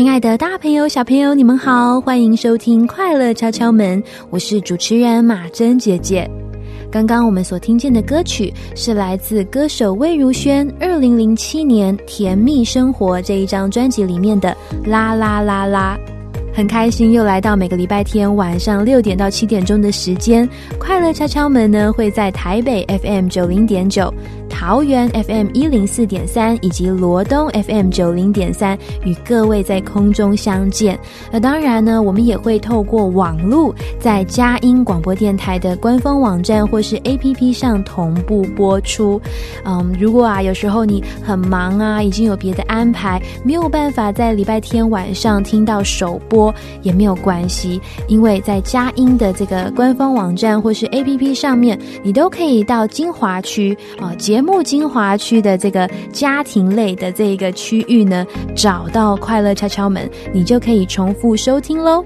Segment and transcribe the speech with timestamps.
[0.00, 6.26] 亲爱的大朋友、小朋友，你们好，欢迎收听《快乐敲敲门》，我是主持人马珍姐姐。
[6.90, 14.56] 刚刚我们所听见的歌曲是来自歌手魏如萱二零零七年《甜蜜生活》这一张专辑里面的
[14.90, 15.98] 《啦啦啦啦》。
[16.52, 24.12] 很开心又来到每个礼拜天晚上六点到七点钟的时间，快乐敲敲门呢会在台北 FM 九零点九、
[24.50, 30.98] 桃园 FM 一零四点三以及罗东 FM 九零点三与各位在空中相见。
[31.30, 39.20] 那当然呢，我们也会透过网络在佳音广播电台的官方网站或是 APP 上同步播出。
[39.64, 62.04] 嗯，如果啊有时候你很忙啊，已经有别的安排，没有办法在礼拜天晚上听到首播也没有关系，因为在佳音的这个官方网站或是 APP 上面，你都可以到金华区啊、节目精华区的这个家庭类的这个区域呢，找到快乐敲敲门，你就可以重复收听喽。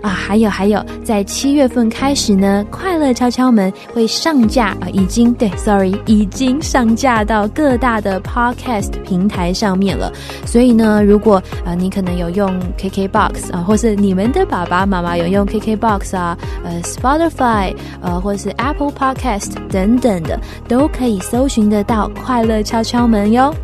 [0.00, 10.12] 啊，还有还有，在七月份开始呢，快乐敲敲门会上架啊，已经对，sorry，已经上架到各大的 podcast 平台上面了。
[10.44, 12.48] 所以呢，如果啊、你可能有用
[12.78, 20.38] KKBox 啊，或是你们的爸爸妈妈有用 KKBox 啊，呃 Spotify 呃，或是 Apple Podcast 等等的，
[20.68, 23.54] 都可以搜寻得到快乐敲敲门哟。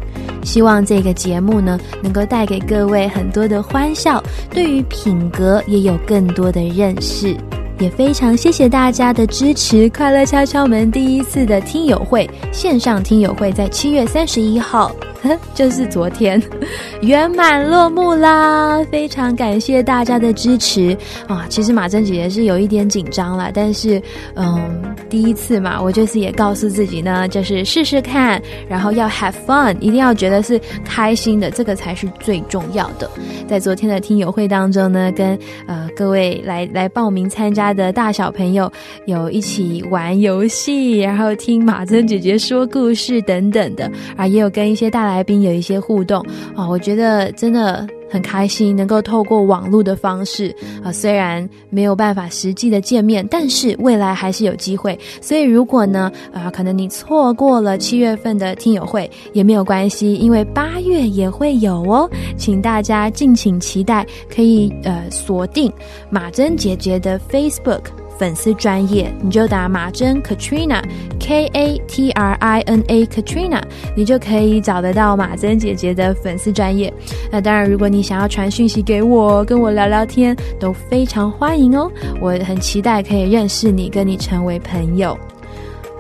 [0.44, 7.36] 希望这个节目呢，能够带给各位很多的欢笑，对于品格也有更多的认识。
[7.78, 9.88] 也非常谢谢大家的支持。
[9.90, 14.92] 快乐敲敲门第一次的听友会线上听友会在七月三十一号，
[15.54, 16.42] 就是昨天
[17.02, 18.84] 圆满落幕啦！
[18.90, 20.96] 非常感谢大家的支持
[21.26, 21.46] 啊！
[21.48, 24.00] 其实马珍姐姐是有一点紧张啦，但是
[24.34, 33.10] 嗯，第一次嘛，我就是也告诉自己呢，就是试试看，然后要 have fun，一定要觉得是开心的，这个才是最重要的。
[33.48, 38.70] 在昨天的听友会当中呢，跟呃各位来来报名参加的大小朋友
[39.06, 46.24] 有一起玩游戏，然后听马珍姐姐说故事等等的啊，也有跟一些大来宾有一些互动
[46.54, 47.86] 啊，我觉得真的。
[48.12, 50.54] 很开心能够透过网络的方式
[50.84, 54.98] 啊，虽然没有办法实际的见面，但是未来还是有机会。
[55.22, 62.06] 所以如果呢啊，可能你错过了七月份的听友会也没有关系，因为八月也会有哦，
[62.36, 65.72] 请大家敬请期待，可以呃锁定
[66.10, 68.01] 马珍姐姐的 Facebook。
[68.22, 70.80] 粉丝专业，你就打马珍 Katrina
[71.18, 73.60] K A T R I N A Katrina，
[73.96, 76.94] 你就可以找得到马珍姐姐的粉丝专业。
[77.32, 81.90] 那当然，如果你想要传讯息给我，跟我聊聊天，都非常欢迎哦。
[82.20, 85.18] 我很期待可以认识你，跟你成为朋友。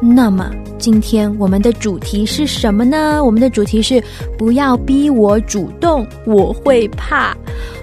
[0.04, 0.50] 那么
[0.80, 3.22] 今天我们的主题是什么呢？
[3.24, 4.02] 我们的主题是
[4.36, 7.36] 不要逼我主动，我会怕。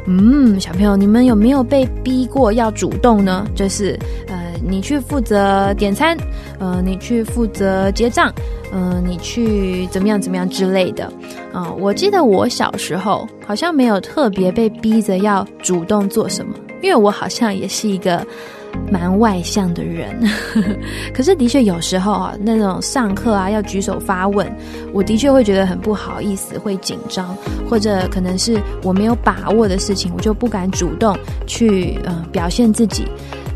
[0.05, 3.47] 嗯，小朋友，你们有没有被逼过要主动呢？
[3.55, 6.17] 就是呃，你去负责点餐，
[6.59, 8.33] 呃，你去负责结账，
[8.73, 11.09] 呃，你去怎么样怎么样之类的。
[11.53, 18.27] 啊，我记得我小时候好像没有特别被逼着要主动做什么，因为我好像也是一个。
[18.91, 20.19] 蛮外向的人，
[21.13, 24.51] 可是的确有时候啊，那种上课啊要举手发问，
[24.93, 27.35] 我的确会觉得很不好意思，会紧张，
[27.69, 33.05] 或者可能是我没有把握的事情，我就不敢主动去嗯表现自己。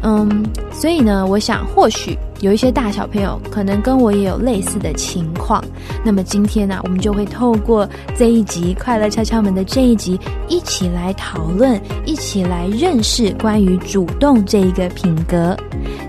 [0.01, 5.63] 嗯，所以呢，我想或许有一些大小朋友可能跟我也有类似的情况。
[6.03, 10.19] 那么今天呢，我们就会透过这一集《快乐敲敲门》的这一集，
[10.49, 15.57] 一起来讨论，一起来认识关于主动这一个品格。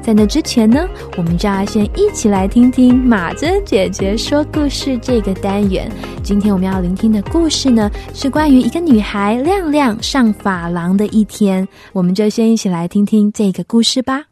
[0.02, 0.84] 在那之前呢，
[1.16, 5.88] 我们就要先一起来听听马珍姐姐说故事这个单元。
[6.24, 11.66] 今天我们要聆听的故事呢，是关于一个女孩亮亮上发廊的一天。
[11.92, 14.24] 我们就先一起来听听这个故事吧。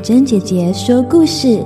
[0.00, 1.62] 珍姐姐说故事。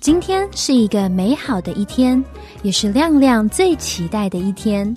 [0.00, 2.22] 今天是一个美好的一天，
[2.62, 4.96] 也是亮亮最期待的一天，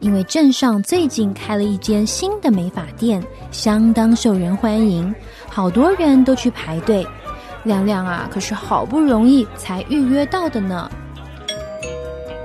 [0.00, 5.12] 因为镇上最近开了一间新的美发店，相当受人欢迎，
[5.48, 7.06] 好多人都去排队。
[7.64, 10.88] 亮亮啊，可是好不容易才预约到的呢。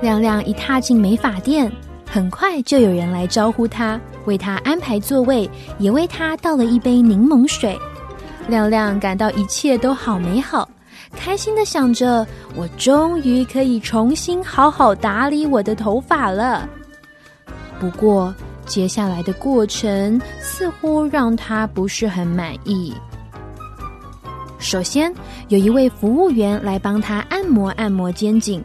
[0.03, 1.71] 亮亮一踏进美发店，
[2.05, 7.79] 很快就有人来招呼他，为他安排座位，也为他倒了一杯柠檬水。
[8.49, 10.67] 亮亮感到一切都好美好。
[11.15, 16.67] 开心的想着，我终于可以重新好好打理我的头发了。
[17.79, 18.35] 不过，
[18.65, 22.93] 接下来的过程似乎让他不是很满意。
[24.59, 25.13] 首先，
[25.47, 28.61] 有一位服务员来帮他按摩按摩肩颈，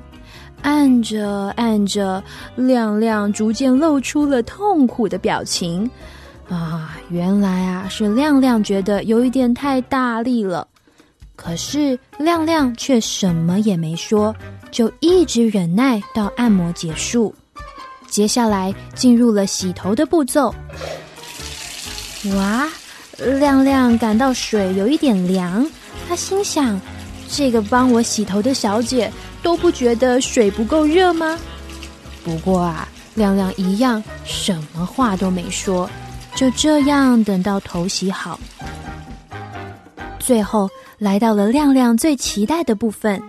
[0.62, 2.22] 按着按着，
[2.56, 5.88] 亮亮逐渐露出了痛苦的表情。
[6.48, 10.66] 啊，原来啊，是亮亮觉得有一点太大力了。
[11.36, 14.34] 可是亮亮却什么也没说，
[14.70, 17.34] 就一直忍耐到按摩结束。
[18.08, 20.52] 接下来进入了洗头的步骤。
[22.34, 22.66] 哇，
[23.18, 25.64] 亮亮感到水有一点凉，
[26.08, 26.80] 他心想：
[27.28, 29.12] 这个帮我洗头的小姐
[29.42, 31.38] 都不觉得水不够热吗？
[32.24, 35.88] 不过啊，亮亮一样什么话都没说，
[36.34, 38.38] 就这样等到头洗好。
[40.18, 40.68] 最后。
[40.98, 43.22] 来到了亮亮最期待的部分，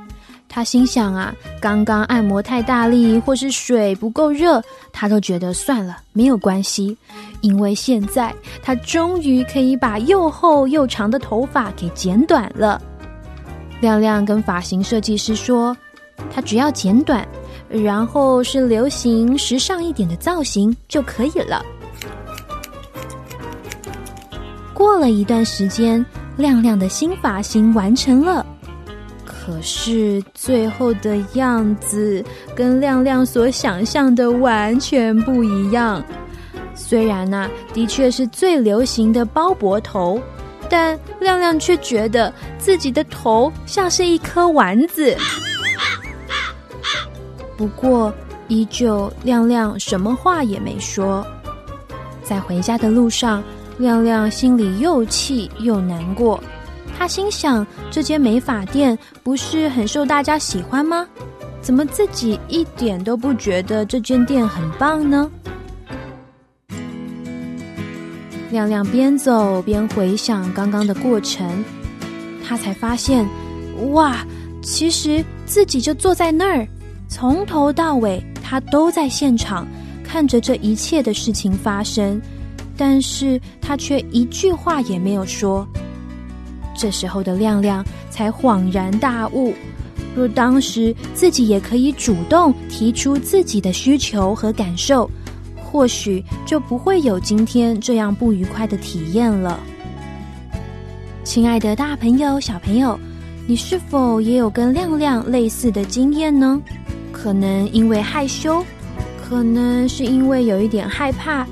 [0.47, 4.59] 他心想啊，刚刚按摩太大力，或是水不够热，
[4.91, 6.97] 他都觉得算了，没有关系，
[7.41, 8.33] 因为现在
[8.63, 12.81] 他终于可以把又厚又长的头发给剪短了。
[13.81, 15.77] 亮亮跟发型设计师说，
[16.33, 17.27] 它只要剪短，
[17.67, 21.65] 然后是流行时尚一点的造型就可以了。
[24.73, 26.05] 过了一段时间。
[26.37, 28.45] 亮亮的新发型完成了，
[29.25, 32.23] 可是最后的样子
[32.55, 36.01] 跟亮亮所想象的完全不一样。
[36.73, 40.17] 虽然呢，的确是最流行的包脖头，
[40.69, 45.13] 但亮亮却觉得自己的头像是一颗丸子。
[47.59, 48.13] 不过，
[48.47, 51.27] 依旧亮亮什么话也没说。
[52.23, 53.43] 在回家的路上。
[53.77, 56.37] 亮亮心里又气又难过，
[56.97, 61.07] 他心想：这间美发店不是很受大家喜欢吗？
[61.61, 65.31] 怎么自己一点都不觉得这间店很棒呢？
[68.51, 71.63] 亮亮边走边回想刚刚的过程，
[72.45, 73.25] 他才发现，
[73.93, 74.17] 哇，
[74.61, 76.67] 其实自己就坐在那儿，
[77.09, 79.67] 从头到尾他都在现场，
[80.03, 82.21] 看着这一切的事情发生。
[82.77, 85.67] 但是他却一句话也没有说。
[86.77, 89.53] 这时候的亮亮才恍然大悟：
[90.15, 95.09] 若当时自己也可以主动提出自己的需求和感受，
[95.61, 99.59] 或许就不会有今天这样不愉快的体验了。
[101.25, 102.97] 亲爱的大朋友、小朋友，
[103.45, 106.61] 你是否也有跟亮亮类似的经验呢？
[107.21, 108.63] 可能因为害羞，
[109.21, 111.45] 可能是因为有一点害怕，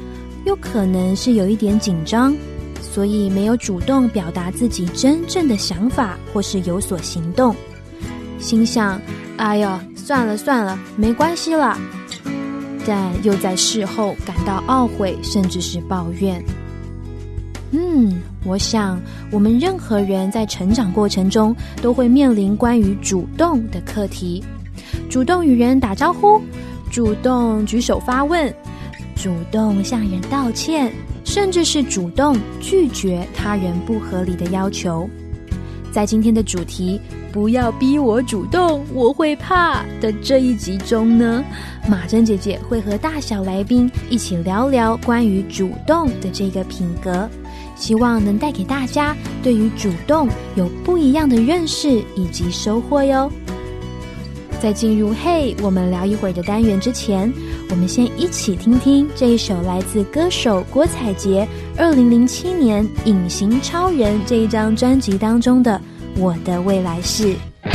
[0.45, 2.33] 又可能是有一点紧张，
[2.81, 7.53] 所以没有主动表达自己真正的想法，或是有所行动。
[8.39, 9.01] 心想
[9.35, 11.77] ：“哎呦，算了算了，没关系了。”
[12.87, 16.41] 但又在事后感到懊悔，甚至是抱怨。
[17.71, 18.97] 嗯，我想
[19.29, 24.41] 我们任何人在成长过程中都会面临关于主动的课题：
[25.09, 26.41] 主动与人打招呼，
[26.91, 28.53] 主动举手发问，
[29.15, 30.91] 主动向人道歉，
[31.23, 35.09] 甚至是主动拒绝他人不合理的要求。
[35.91, 36.99] 在今天的主题。
[37.29, 41.43] 不要逼我主动，我会怕的这一集中呢，
[41.87, 47.29] 马珍姐姐会和大小来宾一起聊聊关于主动的这个品格，
[47.75, 53.31] 希望能带给大家对于主动有不一样的认识以及收获哟。
[54.61, 57.31] 在进入“嘿，我们聊一会儿”的单元之前，
[57.69, 61.47] 我们先一起听听这一首来自歌手郭采洁
[61.77, 65.79] 二零零七年《隐形超人》这一张专辑当中的。
[66.15, 67.35] 我的未来是。
[67.61, 67.71] 分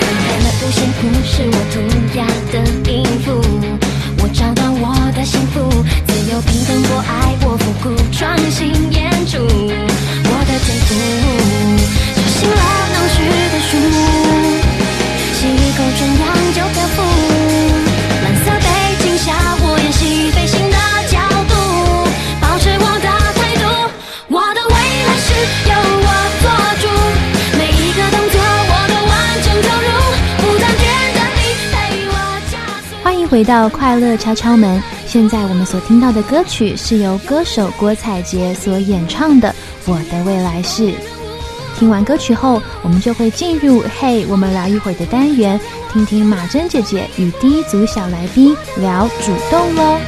[0.00, 1.74] 开了不幸福，是我涂
[2.18, 2.58] 鸦的
[2.90, 3.26] 音符。
[4.22, 5.60] 我找到我的幸福，
[6.06, 10.88] 自由平等，我爱我复古，创新演出我的天赋。
[12.16, 12.54] 吵醒了
[12.92, 13.16] 能许
[13.52, 13.76] 的书，
[33.36, 39.50] 回到快乐敲敲门，现在我们所听到的歌曲是由歌手郭采洁所演唱的
[39.84, 40.84] 《我的未来是》。
[41.78, 45.60] 听完歌曲后，我们就会进入“嘿，我们聊一会儿”的单元，
[45.92, 49.98] 听听马珍姐姐与第一组小来宾聊主动喽。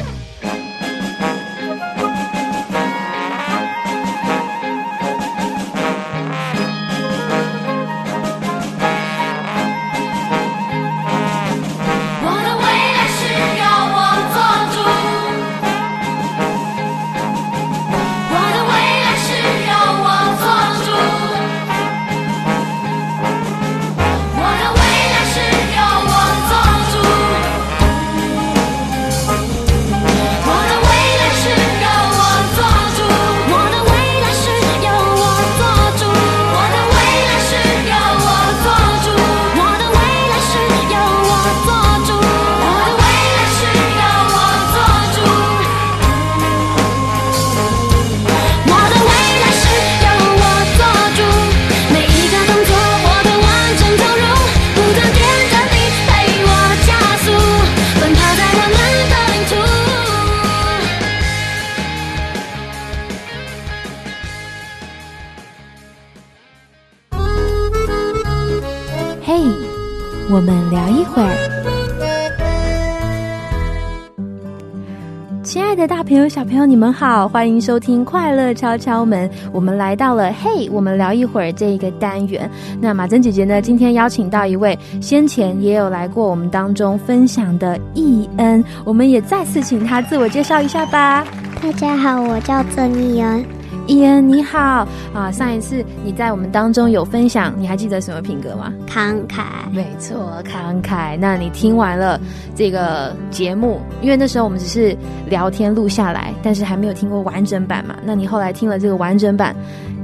[76.68, 79.26] 你们好，欢迎收听《快乐敲敲门》。
[79.54, 82.48] 我们来到了“嘿，我们聊一会儿”这一个单元。
[82.78, 91.26] 那马珍姐姐呢，今天邀请到一位先前也有来过我们当中分享的易恩，我们也再次请他自我介绍一下吧。
[91.62, 93.57] 大家好，我叫郑易恩。
[93.88, 95.32] 伊恩你好啊！
[95.32, 98.70] 上一次你在我们当中有分享，你还记得什么品格吗？
[98.86, 101.16] 慷慨，没错，慷慨。
[101.18, 102.20] 那你听完了
[102.54, 104.94] 这个节目，因为那时候我们只是
[105.26, 107.96] 聊天录下来，但是还没有听过完整版嘛。
[108.04, 109.56] 那你后来听了这个完整版，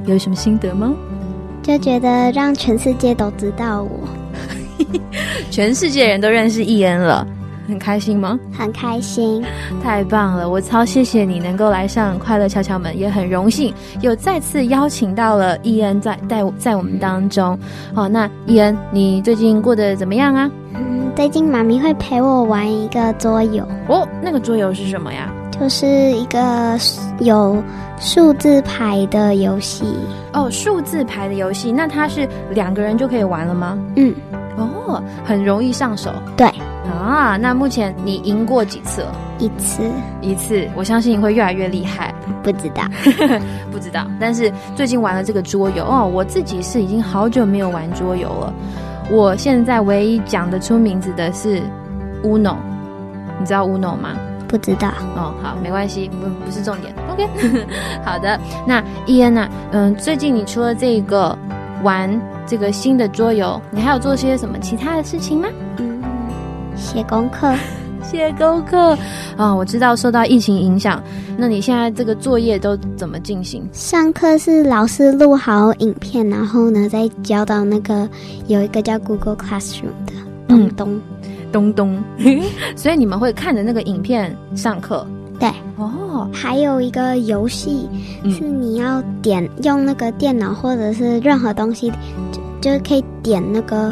[0.06, 0.94] 有什么心得吗？
[1.62, 4.08] 就觉得让全世界都知道我，
[5.50, 7.26] 全世界人都认识伊恩了。
[7.66, 8.38] 很开心吗？
[8.52, 9.42] 很开心，
[9.82, 10.48] 太棒了！
[10.48, 17.58] 我超谢谢你能够来上快乐敲敲门，也很荣幸有再次邀请到了伊恩在在在我们当中。
[17.94, 20.50] 好，那伊恩，你最近过得怎么样啊？
[20.74, 24.06] 嗯，最近妈咪会陪我玩一个桌游哦。
[24.22, 25.32] 那个桌游是什么呀？
[25.58, 26.76] 就是一个
[27.20, 27.62] 有
[28.00, 29.84] 数字牌的游戏
[30.32, 30.50] 哦。
[30.50, 33.78] 数字牌的游戏，那它是两个人就可以玩了吗？
[33.96, 34.12] 嗯。
[34.56, 36.12] 哦，很容易上手。
[36.36, 36.48] 对。
[36.84, 39.14] 啊，那目前你赢过几次了？
[39.38, 39.82] 一次，
[40.20, 40.68] 一次。
[40.76, 42.14] 我相信你会越来越厉害。
[42.42, 42.84] 不知道，
[43.72, 44.06] 不知道。
[44.20, 48.52] 但是最近玩了这个桌游哦，我自己是已经好久没有玩桌游了。
[49.10, 51.60] 我现在唯一讲得出名字的是
[52.22, 52.56] Uno，
[53.38, 54.10] 你知道 Uno 吗？
[54.48, 54.88] 不知道。
[55.16, 56.94] 哦，好，没关系，不不是重点。
[57.10, 57.28] OK，
[58.04, 58.38] 好的。
[58.66, 61.36] 那伊恩呐，嗯，最近你除了这个
[61.82, 62.08] 玩
[62.46, 65.48] 这个新的桌游，你还有做些什么其他的事情吗？
[65.78, 65.93] 嗯，
[66.76, 67.54] 写功课。
[68.04, 68.94] 写功课
[69.34, 71.02] 啊，我知道受到疫情影响，
[71.38, 73.66] 那你现在这个作业都怎么进行？
[73.72, 78.06] 上课是老师录好影片，然后呢再交到那个
[78.46, 80.12] 有一个叫 Google Classroom 的
[80.46, 81.00] 东东
[81.50, 82.04] 东东，
[82.76, 85.06] 所以你们会看着那个影片上课。
[85.40, 87.88] 对，哦，还有一个游戏
[88.24, 91.90] 是你要点用那个电脑或者是任何东西，
[92.60, 93.90] 就就可以点那个。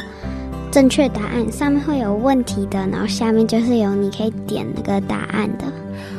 [0.73, 5.67] 正确答案上面会有问题的，然后下面就是有你可以点那个答案的，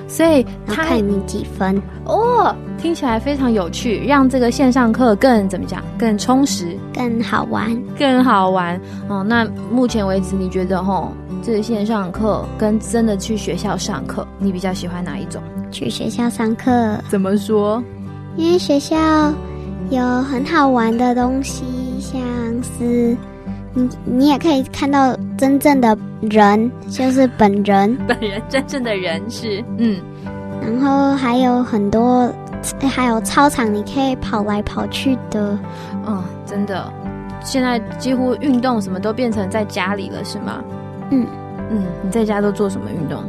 [0.08, 8.80] 所以他看你几分哦，听起来非常有趣，让这个线上课更怎么讲，更充实，更好玩，更好玩
[9.10, 9.26] 哦。
[9.28, 15.42] 那目前为止，你觉得吼，这个线上课跟真的去学校上课，你比较喜欢哪一种？
[15.72, 16.72] 去学校上课
[17.10, 17.84] 怎么说？
[18.38, 18.96] 因为学校
[19.90, 21.64] 有很好玩的东西，
[22.00, 22.22] 像
[22.78, 23.18] 是。
[23.74, 30.00] 你你也可以看到真正的人，就是本人， 本人真正的人是嗯，
[30.62, 32.32] 然后还有很多，
[32.90, 35.58] 还有操场，你可以跑来跑去的，
[36.06, 36.92] 嗯，真的，
[37.44, 40.64] 现在几乎运动什么都变成在家里了，是吗？
[41.12, 41.28] 嗯。
[41.72, 43.24] 嗯，你在家都做什么运动？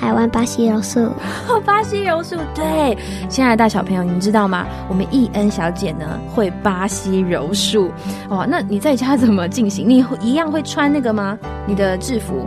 [0.00, 1.10] 台湾巴西柔术，
[1.66, 2.96] 巴西柔术，对，
[3.28, 4.66] 亲爱的大小朋友，你们知道吗？
[4.88, 7.90] 我们易恩小姐呢会巴西柔术
[8.30, 8.46] 哦。
[8.48, 9.86] 那你在家怎么进行？
[9.86, 11.38] 你一样会穿那个吗？
[11.66, 12.46] 你的制服？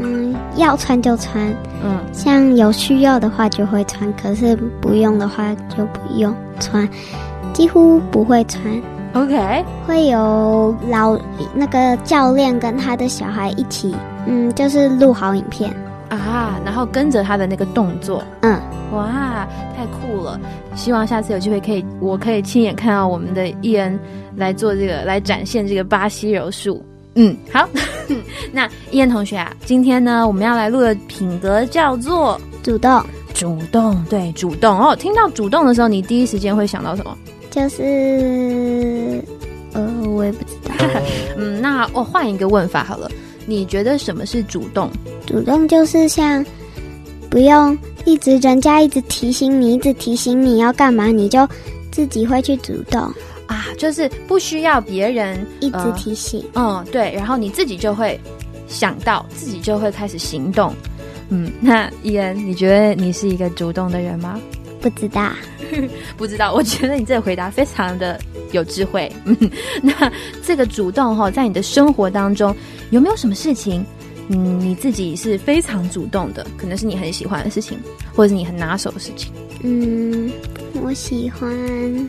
[0.00, 1.54] 嗯，要穿就穿。
[1.84, 6.88] 嗯，像有需要的话就会穿，可是不用的话就不用穿，
[7.52, 8.64] 几乎不会穿。
[9.12, 11.16] OK，会有老
[11.54, 13.94] 那个教练跟他的小孩一起，
[14.24, 15.70] 嗯，就是录好影片。
[16.18, 18.60] 啊，然后跟着他的那个动作，嗯，
[18.92, 20.38] 哇，太酷了！
[20.74, 23.98] 希望下次有机会可以，我可以亲眼看到我们的伊恩
[24.36, 26.84] 来做这个，来展现这个巴西柔术。
[27.14, 27.68] 嗯，好，
[28.52, 33.02] 那伊恩同学啊，今天呢，我们要来录的品格叫做主动，
[33.32, 34.96] 主动，对，主动哦。
[34.96, 37.16] 听到主动的时候，你第一时间会想到什么？
[37.50, 39.22] 就是，
[39.74, 40.74] 呃，我也不知道。
[41.38, 43.08] 嗯，那我换一个问法好了。
[43.46, 44.90] 你觉得什么是主动？
[45.26, 46.44] 主动就是像
[47.30, 51.46] 不用一直人家一直提醒你，一直提醒你要干嘛，你就
[51.90, 53.00] 自己会去主动
[53.46, 56.44] 啊，就是不需要别人一直提醒。
[56.54, 58.18] 嗯，对，然后你自己就会
[58.68, 60.74] 想到，自己就会开始行动。
[61.30, 64.38] 嗯，那伊恩，你觉得你是一个主动的人吗？
[64.80, 65.30] 不知道，
[66.18, 66.52] 不知道。
[66.52, 68.20] 我觉得你这个回答非常的
[68.52, 69.10] 有智慧。
[69.24, 69.36] 嗯，
[69.82, 72.54] 那这个主动哈，在你的生活当中
[72.90, 73.84] 有没有什么事情，
[74.28, 76.46] 嗯，你自己是非常主动的？
[76.56, 77.78] 可能是你很喜欢的事情，
[78.14, 79.32] 或者是你很拿手的事情。
[79.62, 80.30] 嗯，
[80.82, 82.08] 我喜欢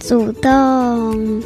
[0.00, 1.42] 主动，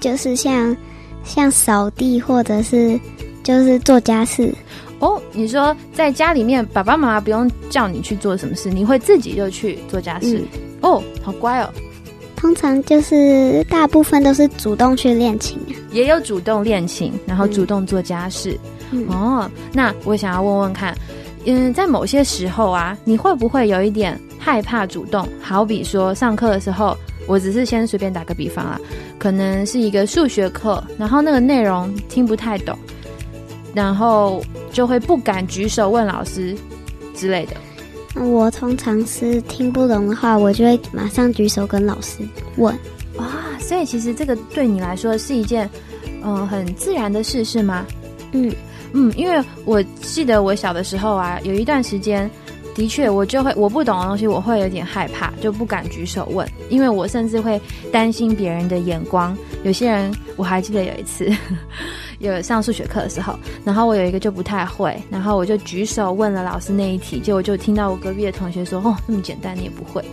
[0.00, 0.76] 就是像
[1.24, 2.98] 像扫地，或者是
[3.42, 4.54] 就是做家事。
[4.98, 10.42] 哦，你说在家里面，爸爸妈妈不用叫你去做什么事，你会自己就去做家事。
[10.82, 11.70] 哦，好乖哦。
[12.40, 15.58] 通常就是大部分都是主动去练琴，
[15.92, 18.58] 也有主动练琴，然后主动做家事。
[19.08, 20.96] 哦，那我想要问问看，
[21.44, 25.28] 嗯，在某些时候啊，你会不会有一点害怕主动？
[25.42, 28.80] 好比说上课的时候，我只是先随便打个比方啊，
[29.18, 32.76] 可能是一个数学课，然后那个内容听不太懂。
[33.74, 36.56] 然后就会不敢举手问老师
[37.14, 37.52] 之类的。
[38.16, 42.18] 我通常是听不懂的话，我就会马上举手跟老师
[42.56, 42.76] 问。
[43.16, 43.26] 哇，
[43.60, 45.68] 所以其实这个对你来说是一件
[46.22, 47.86] 嗯很自然的事，是吗？
[48.32, 48.52] 嗯
[48.92, 52.28] 嗯，因为我记得我小的时候啊，有一段时间
[52.74, 57.60] 的确我就会我不懂的东西，我会有点害怕，就不敢举手问，因为我甚至会
[57.92, 59.36] 担心别人的眼光。
[59.62, 61.30] 有些人我还记得有一次。
[62.20, 70.04] 有上数学课的时候，然后我有一个就不太会，然后我就举手问了老师那一题，结果就听到我隔壁的同学说：“哦，那么简单你也不会。”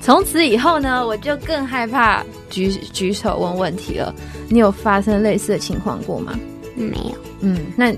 [0.00, 4.14] 从此以后呢，我就更害怕举举手问问题了。
[4.48, 6.38] 你有发生类似的情况过吗？
[6.74, 7.12] 没有。
[7.40, 7.92] 嗯，那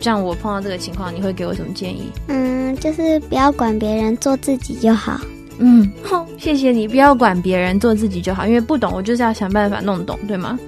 [0.00, 2.10] 这样我碰到这个情况，你会给我什么建议？
[2.26, 5.20] 嗯，就是不要管别人，做自己就好。
[5.58, 8.44] 嗯，好，谢谢你，不要管别人，做自己就好。
[8.44, 10.58] 因为不懂，我就是要想办法弄懂，对吗？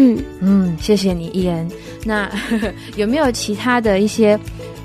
[0.00, 1.68] 嗯嗯，谢谢你，伊恩。
[2.04, 2.30] 那
[2.94, 4.38] 有没有其他的一些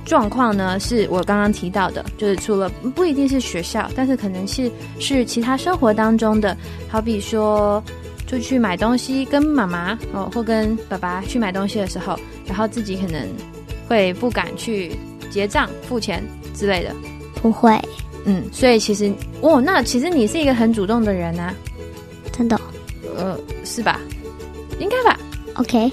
[0.03, 0.79] 状况呢？
[0.79, 6.57] 是我刚刚提到的，就是除了不一定是学校，但是可能是是其他生活当中的，
[6.89, 7.81] 好比说
[8.25, 13.23] 出去买东西，跟妈妈哦或跟爸爸去买东西的时候，然后自己可能
[13.87, 14.93] 会不敢去
[15.29, 16.23] 结账付钱
[16.55, 16.89] 之类的。
[17.35, 17.79] 不会，
[18.25, 21.53] 嗯，所以其实哦，那其实你是一个很主动的人啊，
[22.31, 22.59] 真的。
[23.15, 23.99] 呃，是吧？
[24.79, 25.19] 应该吧。
[25.55, 25.91] OK，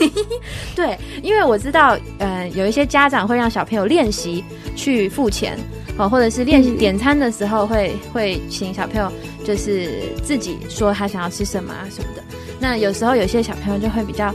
[0.74, 4.42] 对，因为我知道，呃，有一些家长会让小朋友练习
[4.74, 5.58] 去付钱，
[5.98, 9.12] 哦，或者是练习嗯点餐的时候会会请小朋友
[9.44, 12.22] 就是自己说他想要吃什么啊什么的。
[12.58, 14.34] 那有时候有些小朋友就会比较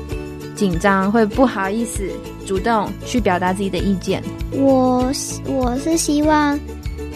[0.55, 2.07] 紧张，会不好意思
[2.45, 4.21] 主动去表达自己的意见。
[4.51, 5.11] 我
[5.45, 6.59] 我是希望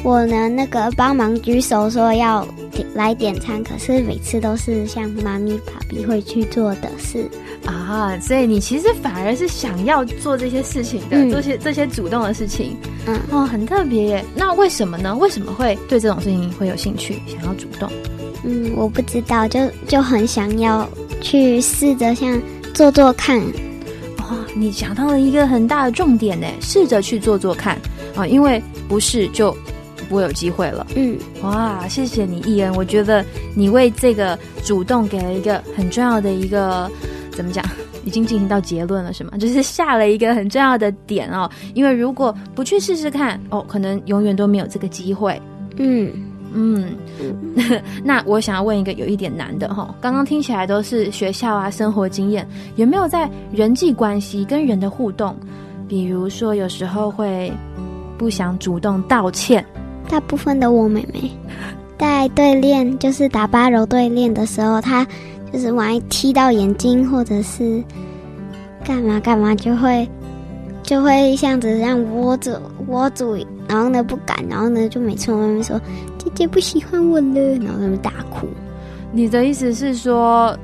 [0.04, 7.30] 我呢那个帮忙举手说要点来点餐，可是每次都是像妈咪、爸比会去做的事。
[7.66, 12.76] 啊，所以你其实反而是想要做这些事情的，嗯这些这些主动的事情，
[13.08, 14.26] 嗯，哦，很特别耶。
[14.36, 15.16] 那为什么呢？
[15.16, 17.89] 为什么会对这种事情会有兴趣，想要主动？
[18.44, 20.86] 嗯，我不知道，就就很想要
[21.22, 22.42] 去试着像
[22.74, 23.39] 做做看。
[24.18, 27.80] 哦，你讲到了一个很大的重点呢，试着去做做看
[28.13, 29.56] 啊，因为不是就
[30.13, 30.86] 不会有机会了。
[30.95, 36.88] 嗯哇，谢谢你，艺恩，我觉得你为这个主动给了一个很重要的一个
[37.32, 37.65] 怎么讲？
[38.06, 39.32] 已经进行到结论了，是吗？
[39.39, 45.41] 就是下了一个很重要的点哦，因为如果不去试试看，哦，可能永远都没有这个机会。
[45.78, 46.12] 嗯
[46.54, 46.95] 嗯，
[48.06, 55.36] 那我想要问一个有一点难的哈，刚刚听起来都是学校啊生活经验，有没有在人际关系跟人的互动，
[55.88, 57.52] 比如说有时候会
[58.17, 59.65] 不想主动道歉，
[60.10, 61.32] 大部分的我妹妹
[61.98, 65.08] 在对练，就是打八柔对练的时候，她
[65.52, 67.84] 就是万一踢到眼睛或者是
[68.84, 70.08] 干嘛干嘛，就会
[70.84, 72.52] 就会像子这样窝住
[72.88, 73.36] 窝住，
[73.68, 75.80] 然后呢不敢，然后呢就每次我妹妹说
[76.18, 78.48] 姐姐不喜欢我了，然后他们大哭。
[79.12, 80.58] 你的意思是说，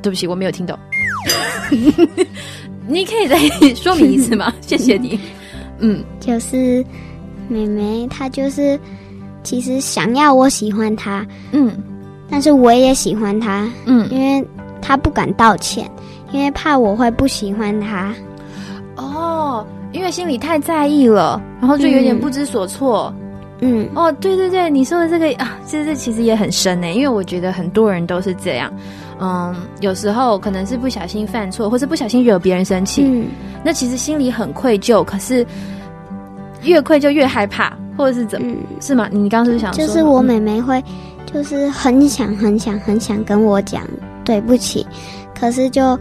[0.00, 0.78] 对不起，我没有听懂，
[2.86, 4.52] 你可以再说明一次吗？
[4.60, 5.18] 谢谢你。
[5.80, 6.84] 嗯就是
[7.48, 8.78] 妹妹她就是
[9.42, 11.70] 其实想要我喜欢她，嗯
[12.30, 14.46] 但是我也喜欢她，嗯，因为
[14.80, 15.88] 她不敢道歉，
[16.32, 18.14] 因为怕我会不喜欢她。
[18.96, 23.12] 哦，因为心里太在意了，然后就有点不知所措。
[23.60, 28.72] 嗯哦，对对对，你说的这个啊，其实这其实也很深呢，因为我觉得很多人都是这样。
[29.20, 33.26] 嗯，有时候可能是不小心犯错，或是不小心惹别人生气，嗯
[33.62, 35.46] 那其实心里很愧疚，可是
[36.64, 39.08] 越愧疚越害怕，或者是怎么、嗯，是吗？
[39.10, 40.82] 你刚刚是想说，就是我嗯妹妹会，
[41.26, 43.82] 就是很想很想很想跟我讲
[44.24, 44.86] 对不起，
[45.38, 45.98] 可是就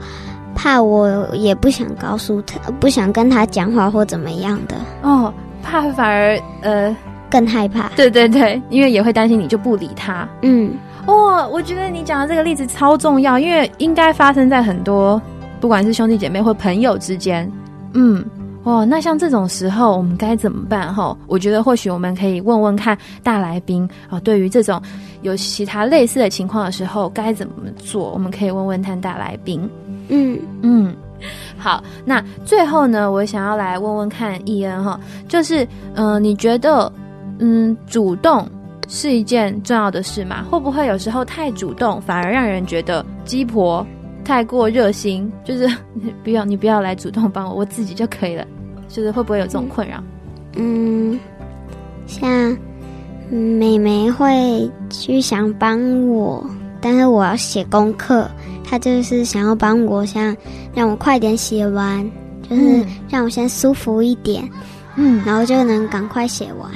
[0.55, 6.95] 怕我也不想告诉她，不想跟她讲话或怎么样的，哦，怕反而呃，
[7.29, 7.89] 更害怕。
[7.95, 10.27] 对对对，因为也会担心你就不理他。
[10.41, 10.73] 嗯
[11.05, 15.21] 哦，我觉得你讲的这个例子超重要，因为应该发生在很多
[15.59, 17.51] 不管是兄弟姐妹或朋友之间。
[17.93, 18.23] 嗯，
[18.63, 20.93] 哦，那像这种时候我们该怎么办？
[20.93, 24.81] 哈，我觉得或许我们可以问问看大来宾啊、对于这种
[25.21, 29.69] 有其他类似的情况的时候该怎么做，我们可以问问看大来宾。
[30.07, 30.95] 嗯嗯，
[31.57, 36.91] 好，那最后呢，我想要来问问看易恩哈，就是嗯、呃你觉得
[37.39, 38.47] 嗯，主动
[38.87, 40.45] 是一件重要的事吗？
[40.49, 43.85] 会不会有时候太主动，反而让人觉得鸡婆
[44.23, 45.31] 太过热心？
[45.43, 45.67] 就是
[46.23, 48.45] 不要你不要来主动帮我，我自己就可以了。
[48.87, 50.03] 就是会不会有这种困扰？
[50.55, 51.19] 嗯，
[52.05, 52.29] 像
[53.31, 56.45] 嗯妹妹会去想帮我，
[56.79, 58.29] 但是我要写功课，
[58.63, 60.35] 她就是想要帮我，像
[60.73, 62.03] 让我快点写完，
[62.47, 64.47] 就是嗯让我先舒服一点。
[64.95, 66.69] 嗯然后就能赶快写完。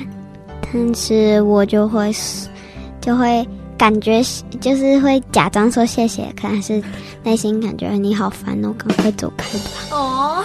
[0.62, 2.12] 但是我就会
[3.00, 3.48] 就会
[3.78, 4.22] 感觉
[4.60, 6.82] 就是会假装说谢谢，可能是
[7.24, 9.96] 内心感觉你好烦哦，赶快走开吧。
[9.96, 10.44] 哦，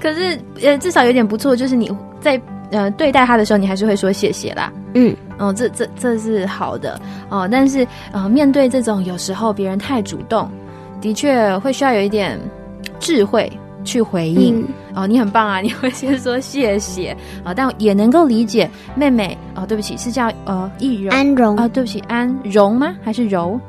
[0.00, 4.72] 可是呃，至少有点不错，就是你在呃对待他的时候，你还是会说谢谢啦。
[4.94, 10.50] 嗯哦，这这这是好的哦，但是呃，面对这种有时候别人太主动，
[11.00, 12.38] 的确会需要有一点
[12.98, 13.50] 智慧
[13.84, 14.60] 去回应。
[14.60, 14.68] 嗯。
[14.94, 17.16] 哦，你很棒啊， 你会先说谢谢。
[17.44, 21.14] 啊、但也能够理解妹妹哦，对不起，是叫呃易容。
[21.14, 22.94] 安容啊、对不起，安容吗？
[23.02, 23.60] 还是柔？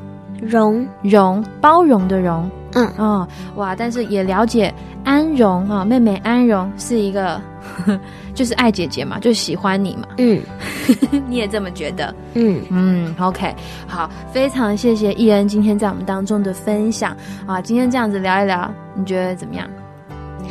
[0.42, 2.50] 容容包容的容？
[2.74, 2.86] 嗯。
[2.98, 4.74] 哦，哇，但是也了解
[5.04, 7.42] 安容啊、妹妹安容是一个
[8.36, 10.42] 就是爱姐姐嘛，就喜欢你嘛，嗯。
[11.30, 12.14] 你也这么觉得？
[12.34, 12.62] 嗯。
[12.70, 13.56] 嗯，OK，
[13.88, 17.16] 好，非常谢谢艺恩今天在我们当中的分享。
[17.48, 19.66] 啊，今天这样子聊一聊，你觉得怎么样？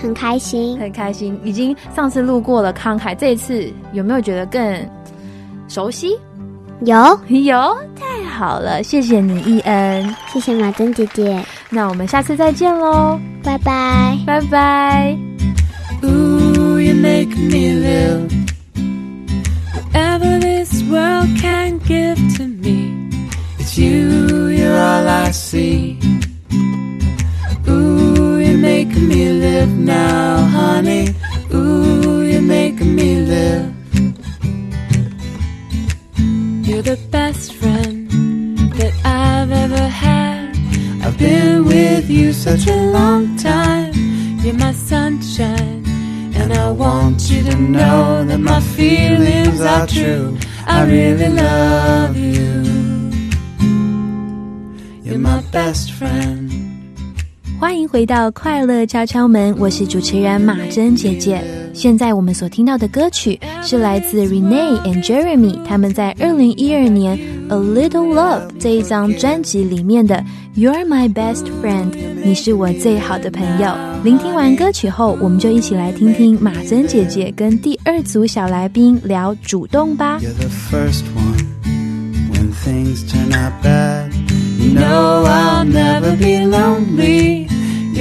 [0.01, 0.79] 很开心。
[0.79, 4.89] 很开心，已经上次路过了慷慨，这一次有没有觉得更
[5.69, 6.17] 熟悉？
[6.81, 10.15] 有，有，太好了，谢谢你，伊恩。
[10.33, 14.19] 谢谢马珍姐姐，那我们下次再见喽，拜拜。
[14.27, 15.17] 拜拜。
[16.03, 18.29] Ooh, you make me live.
[19.95, 23.09] Whatever this world can give to me,
[23.59, 25.97] it's you, you're all I see.
[28.65, 31.07] Making me live now, honey.
[31.53, 33.71] Ooh, you're making me live.
[36.67, 38.09] You're the best friend
[38.79, 40.57] that I've ever had.
[41.05, 43.93] I've been with you such a long time.
[44.43, 45.83] You're my sunshine,
[46.41, 50.39] And I want you to know that my feelings are true.
[50.67, 52.51] I really love you.
[55.05, 56.44] You're my best friend.
[57.65, 61.43] 欢迎回到快乐敲敲门，我是主持人马珍姐姐。
[61.73, 67.17] 现在我们所听到的歌曲是来自 Renee and Jeremy 他们在二零一二年
[67.49, 70.23] 《A Little Love》这一张专辑里面的
[70.55, 71.91] You're My Best Friend，
[72.23, 73.75] 你是我最好的朋友。
[74.05, 80.21] 聆听完歌曲后，我们就一起来听听马珍姐姐跟第二组小来宾聊主动吧。
[82.65, 84.11] Things turn out bad.
[84.59, 87.47] You know I'll never be lonely.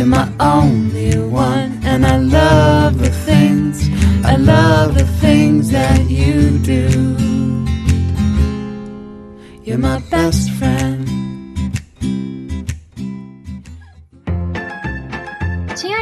[0.04, 3.88] You're my only one, and I love the things,
[4.26, 6.90] I love the things that you do.
[9.64, 10.93] You're my best friend.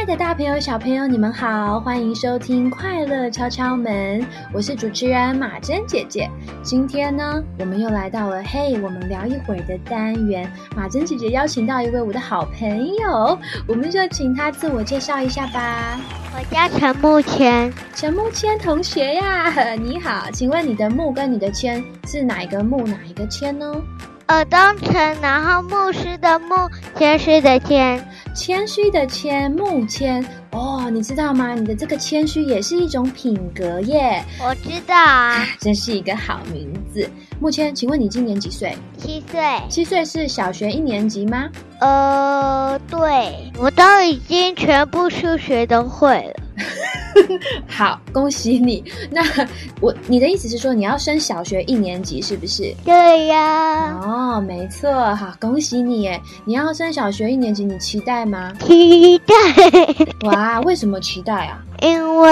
[0.02, 4.20] 爱的大朋友、小朋友，你们好，欢迎收听《快乐敲敲门》，
[4.52, 6.28] 我是主持人马珍姐姐。
[6.60, 10.52] 今天呢，我们又来到了“嘿，我们聊一会儿”的单元。
[10.76, 13.38] 马珍姐姐邀请到一位我的好朋友，
[13.68, 16.00] 我们就请他自我介绍一下吧。
[16.34, 23.72] 我叫陈木谦，陈木谦同学呀，你好，请问你的木跟你的谦是哪一个木，哪一个谦呢？
[24.28, 26.54] 耳东陈，然后牧师的牧，
[26.96, 28.08] 谦虚的谦。
[28.34, 31.54] 谦虚的谦，牧谦哦，你知道吗？
[31.54, 34.24] 你的这个谦虚也是一种品格耶。
[34.42, 37.08] 我知道啊， 真是一个好名字。
[37.38, 38.74] 牧谦，请问你今年几岁？
[38.96, 39.40] 七岁。
[39.68, 41.50] 七岁是小学一年级吗？
[41.80, 46.41] 呃，对，我都已经全部数学都会了。
[47.66, 48.82] 好，恭喜你。
[49.10, 49.22] 那
[49.80, 52.74] 我你的意思是说你要升小学一年级是不是？
[52.84, 56.20] 对呀，哦，没错，好，恭喜你耶！
[56.44, 58.52] 你要升小学一年级，你期待吗？
[58.60, 59.34] 期待，
[60.26, 61.62] 哇，为什么期待啊？
[61.80, 62.30] 因为，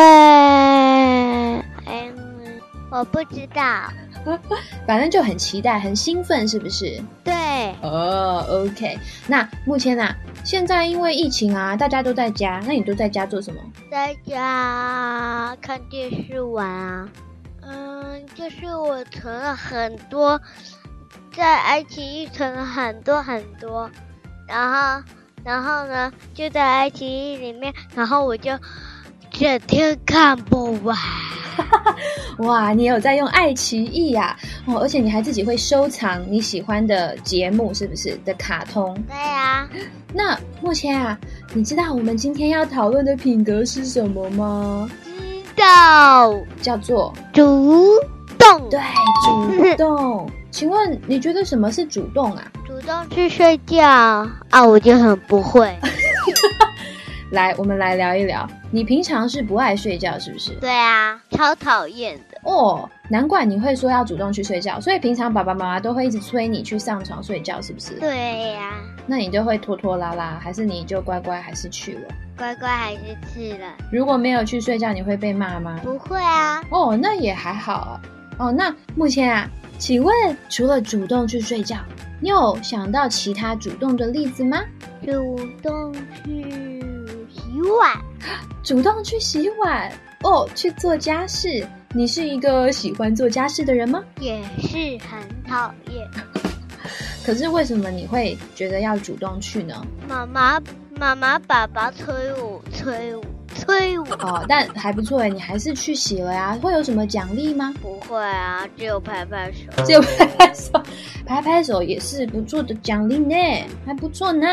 [1.86, 1.92] 因
[2.38, 2.52] 为
[2.90, 3.62] 我不知道。
[4.86, 7.00] 反正就很期待，很兴奋，是不是？
[7.24, 7.32] 对，
[7.82, 8.98] 哦，OK。
[9.26, 13.60] 那目前啊，现在因为疫情啊，大家都在家，那你都在家做什么？
[13.90, 17.08] 在家看电视玩啊。
[17.62, 20.40] 嗯，就是我存了很多，
[21.32, 23.88] 在爱奇艺存了很多很多，
[24.48, 25.02] 然后，
[25.44, 28.50] 然后呢，就在爱奇艺里面，然后我就
[29.40, 30.94] 整天看不完。
[32.40, 38.94] 哇，你有在用爱奇艺呀、哦，而且你还自己会收藏你喜欢的节目，是不是的卡通？
[39.08, 39.66] 对呀、
[40.12, 41.18] 那目前啊，
[41.54, 44.90] 你知道我们今天要讨论的品格是什么吗？
[45.56, 47.94] 知道叫做主
[48.38, 48.78] 动，对
[49.24, 50.30] 主动。
[50.52, 52.44] 请问你觉得什么是主动啊？
[52.66, 53.80] 主动去睡觉
[54.50, 55.74] 啊，我就很不会。
[57.30, 58.48] 来，我们来聊一聊。
[58.72, 60.52] 你平常是不爱睡觉，是不是？
[60.54, 62.40] 对啊，超讨厌的。
[62.42, 67.94] 哦，难怪你会说要主动去睡觉，所以平常爸爸妈妈都会一直催你去上床睡觉，是不是？
[68.00, 68.74] 对呀、
[69.06, 72.08] 那你就会拖拖拉拉，还是你就乖乖还是去了？
[72.36, 73.66] 乖乖还是去了。
[73.92, 75.78] 如果没有去睡觉，你会被骂吗？
[75.84, 78.00] 不会啊，哦，那也还好啊。
[78.38, 80.14] 哦，那目前啊，请问
[80.48, 81.76] 除了主动去睡觉，
[82.18, 84.58] 你有想到其他主动的例子吗？
[85.06, 86.79] 主动去
[87.52, 87.98] 洗碗。
[88.62, 89.90] 主动去洗碗
[90.22, 91.66] 哦，去做家事。
[91.92, 94.00] 你是一个喜欢做家事的人吗？
[94.20, 96.08] 也是很讨厌。
[97.26, 99.84] 可是为什么你会觉得要主动去呢？
[100.08, 100.62] 妈妈、
[100.96, 103.24] 妈妈、爸爸催我、催我、
[103.60, 104.04] 催我。
[104.20, 106.58] 哦，但还不错哎，你还是去洗了呀。
[106.62, 107.72] 会有什么奖励吗？
[107.80, 109.84] 不会啊，只有拍拍手。
[109.84, 110.82] 只有拍拍手，
[111.26, 113.34] 拍拍手也是不错的奖励呢，
[113.86, 114.46] 还不错呢。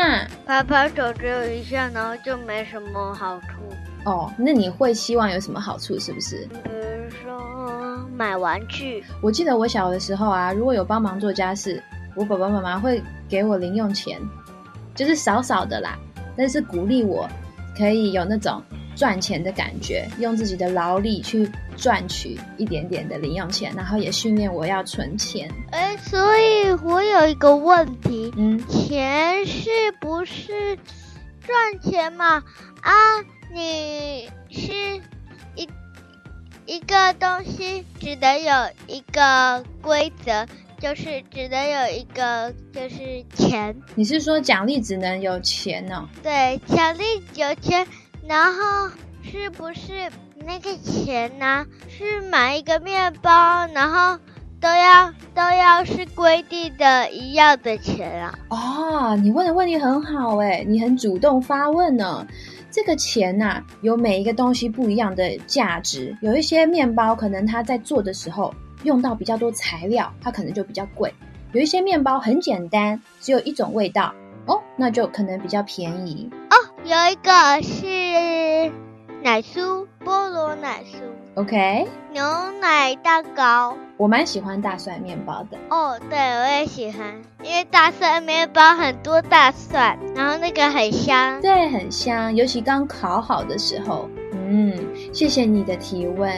[0.46, 3.46] 拍拍手只有一下，然后就没什么好处。
[4.04, 5.98] 哦，那你会希望有什么好处？
[5.98, 6.46] 是不是？
[6.62, 9.02] 比如说买玩具。
[9.20, 11.82] 我记得我小的时候啊，如果有帮忙做家事，
[12.14, 14.20] 我爸爸妈妈会给我零用钱，
[14.94, 15.98] 就是少少的啦，
[16.36, 17.28] 但是鼓励我
[17.76, 18.62] 可以有那种
[18.98, 25.48] 赚钱的感觉，用自己的劳力去赚取一点点的零用钱，然后也训练我要存钱。
[25.70, 30.76] 哎，所以我有一个问题，嗯，钱是不是
[31.46, 32.42] 赚钱嘛？
[32.82, 32.92] 啊，
[33.54, 34.72] 你是
[35.54, 35.68] 一
[36.66, 38.52] 一个东西只能有
[38.88, 40.44] 一个规则，
[40.80, 46.08] 就是只能有一个就是钱，你是说奖励只能有钱哦？
[46.20, 47.02] 对，奖励
[47.34, 47.86] 有钱，
[48.28, 48.90] 然后
[49.22, 50.10] 是不是
[50.46, 51.64] 那个钱呢？
[51.88, 54.18] 是买一个面包，然后
[54.60, 58.38] 都要都要是规定的一样的钱啊？
[58.50, 62.26] 哦，你问的问题很好诶，你很主动发问呢。
[62.70, 71.10] 这个钱呐、有每一个东西不一样的价值，有一些面包可能它在做的时候用到比较多材料，它可能就比较贵；
[71.52, 74.14] 有一些面包很简单，只有一种味道
[74.44, 76.28] 哦，那就可能比较便宜。
[76.88, 78.72] 有一个是
[79.22, 80.96] 奶酥，菠萝奶酥
[81.34, 82.22] ，OK，牛
[82.62, 83.76] 奶蛋糕。
[83.98, 85.58] 我蛮喜欢大蒜面包的。
[85.68, 91.38] 哦，对，我也喜欢，因为大蒜面包很多大蒜，然后那个很香。
[91.42, 94.08] 对，很香，尤其刚烤好的时候。
[94.32, 94.72] 嗯，
[95.12, 96.32] 谢谢你的提问。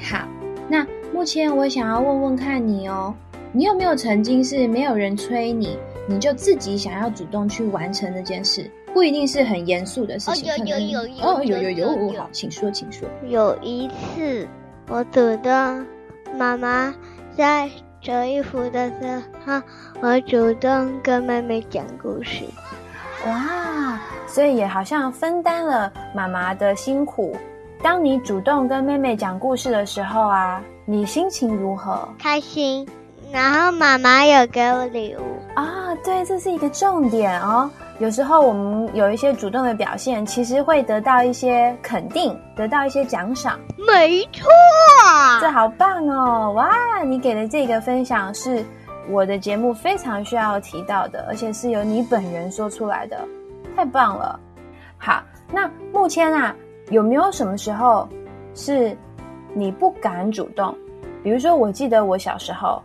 [0.00, 0.20] 好，
[0.68, 3.12] 那目前我想要问问看你哦，
[3.50, 5.76] 你有没有曾经是没有人催你，
[6.06, 8.70] 你就自己想要主动去完成那件事？
[8.92, 13.08] 不一定是很严肃的事情，哦有可能有有有哦，有有有有有，好，请说，请说。
[13.26, 14.48] 有一次，
[14.88, 15.86] 我主动，
[16.36, 16.94] 妈妈
[17.36, 19.60] 在折衣服的时候，
[20.00, 22.44] 我主动跟妹妹讲故事。
[23.26, 27.36] 哇，所以也好像分担了妈妈的辛苦。
[27.82, 32.08] 当你主动跟妹妹讲故事的时候啊，你心情如何？
[32.18, 32.88] 开心，
[33.30, 35.20] 然后妈妈有给我礼物。
[35.54, 37.70] 啊，对，这是一个重点哦。
[38.00, 44.48] 有时候我们有一些主动的表现，其实会得到一些肯定，得到一些奖赏，没错，
[45.38, 46.50] 这好棒哦！
[46.52, 46.70] 哇，
[47.04, 48.64] 你给的这个分享是
[49.10, 53.22] 我的节目非常需要提到的，而且是由你本人说出来的，
[53.76, 54.40] 太棒了。
[54.96, 56.56] 好，那目前啊，
[56.88, 58.08] 有没有什么时候
[58.54, 58.96] 是
[59.52, 60.74] 你不敢主动？
[61.22, 62.82] 比如说，我记得我小时候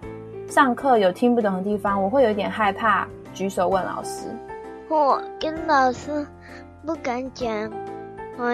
[0.50, 4.28] 上课有听不懂的地方，我会有点害怕举手问老师。
[4.96, 6.26] 我跟老师
[6.86, 7.70] 不敢讲，
[8.38, 8.46] 我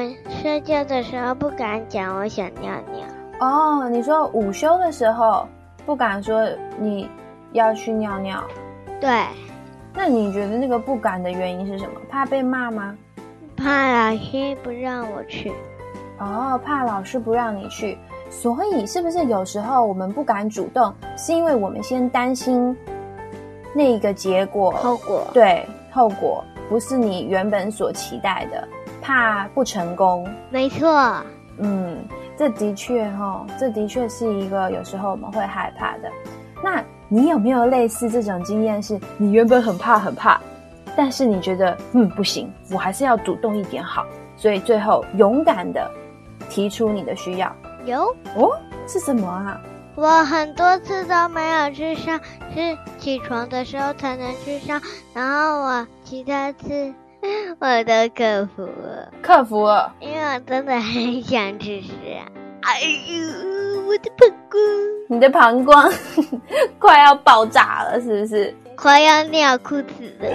[0.41, 3.05] 睡觉的时候不敢讲，我想尿尿。
[3.39, 5.47] 哦，你说午休的时候
[5.85, 6.49] 不敢说
[6.79, 7.07] 你
[7.51, 8.43] 要去尿尿，
[8.99, 9.23] 对，
[9.93, 12.01] 那你觉得那个不敢的原因是什么？
[12.09, 12.97] 怕被骂吗？
[13.55, 15.51] 怕老师不让我去。
[16.17, 17.95] 哦，怕老师不让你去，
[18.31, 22.75] 所以是不是有时候我们不敢主动，是因为我们先担心
[23.75, 28.67] 那个结果后果对后果不是你原本所期待的，
[29.01, 30.27] 怕不成功。
[30.49, 31.23] 没错，
[31.57, 32.03] 嗯，
[32.37, 36.09] 这的确哈、这的确是一个有时候我们会害怕的。
[36.63, 38.81] 那你有没有类似这种经验？
[38.81, 40.39] 是你原本很怕很怕，
[40.95, 44.05] 但是你觉得嗯不行，我还是要主动一点好，
[44.37, 45.91] 所以最后勇敢的
[46.49, 47.53] 提出你的需要
[47.85, 48.51] 有哦？
[48.87, 49.61] 是什么啊？
[49.95, 52.19] 我很多次都没有去上，
[52.55, 54.81] 是起床的时候才能去上，
[55.13, 56.93] 然后我其他次
[57.59, 59.93] 我都克服了，克服了。
[59.99, 62.25] 因为我真的很想去吃啊。
[62.61, 64.59] 哎呦，我的膀胱
[65.09, 65.91] 你的膀胱
[66.79, 68.55] 快要爆炸了，是不是？
[68.75, 70.27] 快要尿裤子了。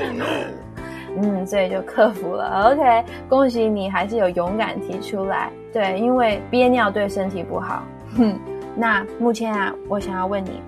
[1.19, 2.71] 嗯，所以就克服了。
[2.71, 5.51] OK，恭喜你，还是有勇敢提出来。
[5.73, 7.83] 对，因为憋尿对身体不好。
[8.17, 8.39] 哼，
[8.77, 10.63] 那目前啊，我想要问你，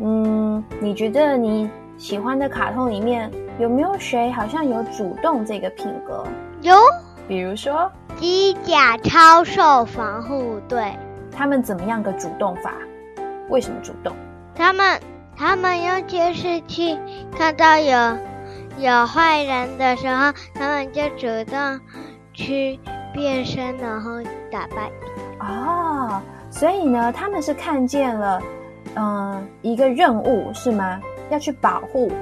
[0.00, 6.24] 嗯，你觉得你喜欢的卡通里面有没有谁好像有主动这个品格？
[6.60, 6.74] 有
[7.28, 10.92] 比如说，机甲超兽防护队，
[11.30, 12.72] 他们怎么样个主动法？
[13.48, 14.12] 为什么主动？
[14.54, 15.00] 他们
[15.36, 16.98] 他们用监视器
[17.36, 18.18] 看到有
[18.78, 21.80] 有坏人的时候，他们就主动
[22.32, 22.78] 去
[23.12, 24.20] 变身，然后
[24.50, 24.90] 打败。
[25.38, 26.20] 哦，
[26.52, 28.40] 所以呢，他们是看见了，
[28.94, 31.00] 嗯、一个任务是吗？
[31.30, 32.12] 要去保护，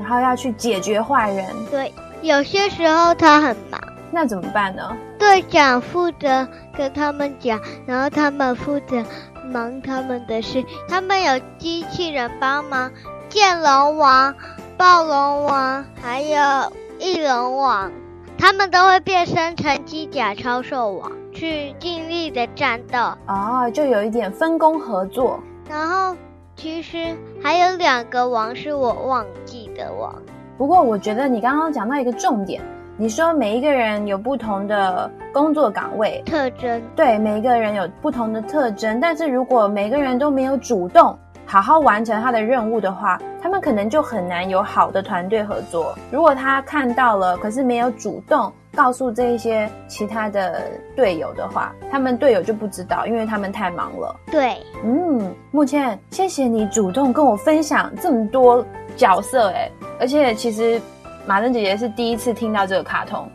[0.00, 4.96] 然后要去解决坏人，对，有些时候他很忙，那怎么办呢？
[5.16, 9.04] 队长负责跟他们讲，然后他们负责
[9.44, 10.64] 忙他们的事。
[10.88, 12.90] 他们有机器人帮忙，
[13.28, 14.34] 剑龙王、
[14.76, 17.92] 暴龙王还有翼龙王，
[18.36, 22.98] 他们都会变身成机甲超兽王，去尽力的战斗。
[23.28, 25.38] 哦，就有一点分工合作。
[25.70, 26.16] 然后
[26.56, 30.12] 其实还有两个王是我忘记的王，
[30.56, 32.60] 不过我觉得你刚刚讲到一个重点，
[32.96, 45.94] 你说每一个人有不同的工作岗位，特征对，每一个人有不同的特征，但是如果每个人都没有主动，好好完成他的任务的话，他们可能就很难有好的团队合作。
[46.10, 54.14] 如果他看到了，可是没有主动告诉这一些其他的队友的话，他们队友就不知道，因为他们太忙了。
[54.30, 58.64] 对，嗯，目前谢谢你主动跟我分享这么多
[58.96, 59.68] 角色，哎，
[59.98, 60.80] 而且其实
[61.26, 63.28] 马珍姐姐是第一次听到这个卡通，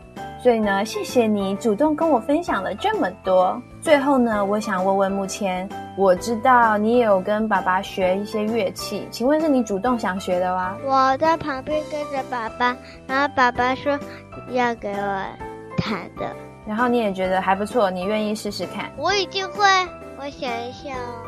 [0.44, 3.58] 所以呢，谢谢你主动跟我分享了这么多。
[3.80, 5.66] 最后呢，我想问问目前，
[5.96, 10.76] 我知道你也有跟爸爸学一些乐器，请问是你主动想学的吗？
[10.84, 12.76] 我在旁边跟着爸爸，
[13.06, 13.98] 然后爸爸说
[14.50, 15.22] 要给我
[15.78, 16.30] 弹的，
[16.66, 18.92] 然后你也觉得还不错，你愿意试试看？
[18.98, 19.64] 我已经会，
[20.18, 21.24] 我想一下哦，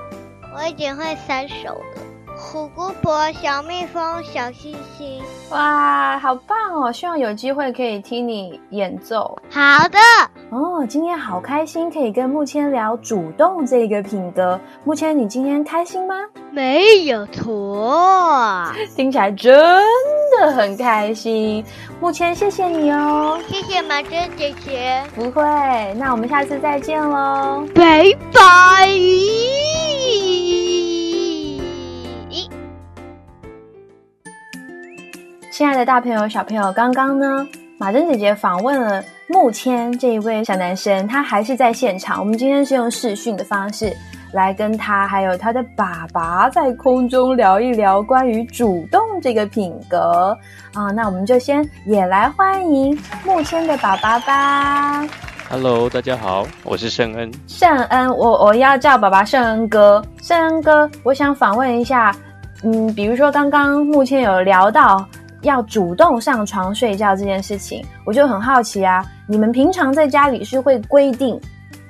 [0.54, 2.02] 我已经会三首了。
[2.36, 5.22] 虎姑婆、小蜜蜂、小星星。
[5.50, 6.92] 哇，好棒哦！
[6.92, 9.36] 希望有机会可以听你演奏。
[9.50, 9.98] 好的，
[10.50, 14.60] 哦，今天好开心，可以跟木谦聊主动这个品格。
[14.84, 16.14] 木谦，你今天开心吗？
[16.50, 18.66] 没有错。
[18.96, 19.54] 听起来真
[20.38, 21.64] 的很开心。
[22.00, 23.40] 木谦，谢谢你哦。
[23.48, 25.42] 谢谢马珍姐姐，不会，
[25.94, 27.66] 那我们下次再见喽。
[27.74, 28.88] 拜拜。
[35.56, 37.48] 亲爱的大朋友、小朋友，刚刚呢，
[37.78, 42.20] 马珍姐姐访问了木谦这一位小男生，他还是在现场。
[42.20, 43.90] 我们今天是用视讯的方式
[44.32, 50.36] 来跟他还有他的爸爸在空中聊一聊关于主动这个品格
[50.74, 50.90] 啊。
[50.90, 52.94] 那我们就先也来欢迎
[53.24, 55.08] 木谦的爸爸吧。
[55.48, 57.32] Hello，大家好，我是圣恩。
[57.46, 60.04] 圣恩，我我要叫爸爸圣恩哥。
[60.20, 62.14] 圣恩哥，我想访问一下，
[62.62, 65.02] 嗯，比如说刚刚目前有聊到
[65.46, 71.40] 要主动上床睡觉这件事情，我就很好奇啊，你们平常在家里是会规定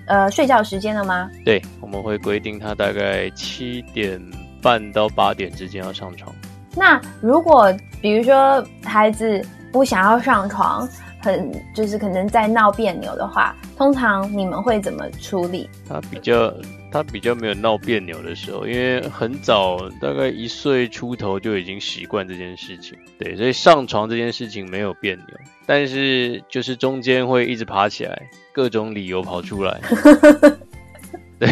[0.07, 1.29] 呃睡觉时间的吗？
[1.45, 4.21] 对，我们会规定他大概七点
[4.63, 6.33] 半到八点之间要上床。
[6.77, 9.43] 那如果比如说孩子
[9.73, 10.89] 不想要上床，
[11.21, 15.69] 很就是可能在闹别扭的话，通常你们会怎么处理？
[15.89, 16.53] 他比较
[16.97, 22.97] 他比较没有闹别扭的时候，因为很早，大概一岁出头就已经习惯这件事情。
[23.19, 25.25] 对，所以上床这件事情没有别扭，
[25.67, 29.79] 但是就是中间会一直爬起来，各种理由跑出来。
[31.39, 31.51] 对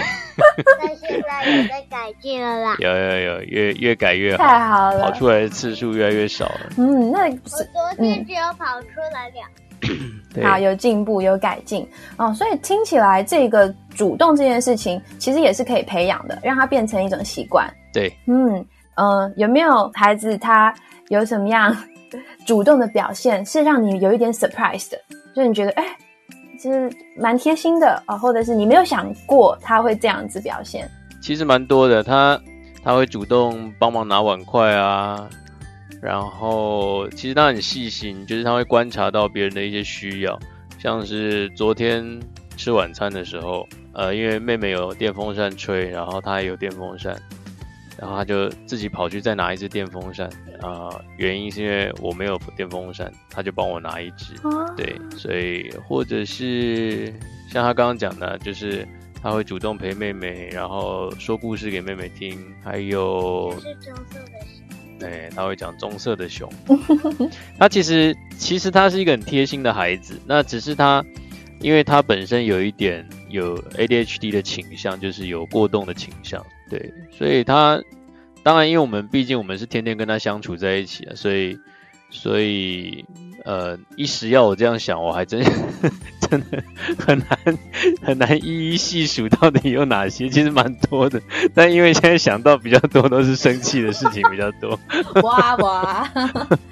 [0.80, 2.76] 但现在有在改进了啦。
[2.78, 6.70] 有有有，越越改越好，太好了，跑出来的次数越来越少了。
[6.78, 9.46] 嗯，那我昨天只有跑出来两。
[10.34, 12.32] 对好，有进步，有改进哦。
[12.34, 17.72] 所以听起来，这个主动这件事情，其实也是可以培养的，让它变成一种习惯。
[17.92, 18.64] 对，嗯
[18.96, 20.74] 呃，有没有孩子他
[21.08, 21.76] 有什么样
[22.46, 24.98] 主动的表现，是让你有一点 surprise 的？
[25.34, 25.84] 就是你觉得，哎，
[26.60, 30.88] 就是蛮贴心的啊、或者是你没有想过他会这样子表现？
[31.20, 32.40] 其实蛮多的，他
[32.82, 35.28] 他会主动帮忙拿碗筷啊，
[36.04, 40.38] 然后其实他很细心，就是他会观察到别人的一些需要，
[40.78, 42.04] 像是昨天
[42.58, 47.18] 吃晚餐的时候，呃，因为妹妹有电风扇吹，然后他也有电风扇，
[47.98, 50.28] 然后他就自己跑去再拿一支电风扇，
[50.60, 57.06] 啊、原因是因为我没有电风扇，他就帮我拿一支，啊，对，所以或者是
[57.50, 58.86] 像他刚刚讲的，就是
[59.22, 64.53] 他会主动陪妹妹，然后说故事给妹妹听，还有是棕色的熊。
[64.98, 66.50] 对，他会讲棕色的熊。
[67.58, 71.04] 他其实其实他是一个很贴心的孩子，那只是他，
[71.60, 77.82] 因为他本身有一点有 ADHD 的倾向，就是有过动的倾向，对，所以他
[78.42, 81.58] 当然因为我们毕竟我们是天天跟他相处在一起啊，所以
[82.10, 83.04] 所以
[83.44, 85.42] 呃一时要我这样想，我还真
[86.34, 86.62] 真的
[86.98, 87.58] 很难
[88.02, 91.20] 很难一一细数到底有哪些，其实蛮多的，
[91.54, 94.78] 但因为现在想到比较多都是生气的事情比较多。
[95.22, 96.12] 哇哇，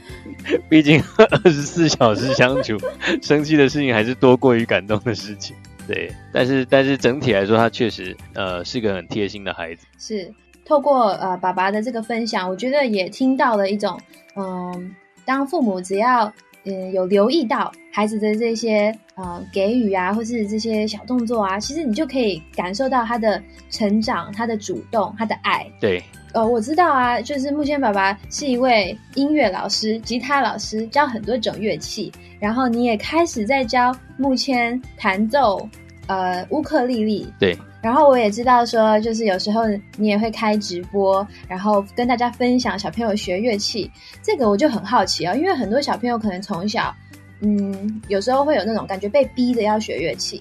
[0.68, 2.76] 毕竟二十四小时相处，
[3.22, 5.54] 生气的事情还是多过于感动的事情。
[5.86, 9.86] 对，但是但是整体来说，他确实呃是个很贴心的孩子。
[9.98, 10.32] 是
[10.64, 14.00] 透过呃爸爸的这个分享，我觉得也听到了一种，
[14.36, 14.94] 嗯，
[15.24, 16.32] 当父母只要
[16.64, 25.66] 嗯有留意到孩子的这些呃给予啊，或是这些小动作啊，其实你就可以感受到他的成长、他的主动、他的爱。
[25.80, 26.02] 对，
[26.32, 32.12] 呃，我知道啊，就是木谦爸爸是一位音乐老师、吉他老师，教很多种乐器。
[32.40, 35.68] 然后你也开始在教木谦弹奏
[36.06, 37.32] 呃乌克丽丽。
[37.38, 37.56] 对。
[37.80, 39.62] 然后我也知道说，就是有时候
[39.96, 43.90] 你也会开直播，然后跟大家分享小朋友学乐器。
[44.22, 46.94] 这个我就很好奇啊、因为很多小朋友可能从小，
[47.43, 50.40] 嗯，有时候会有那种感觉被逼着要学乐器。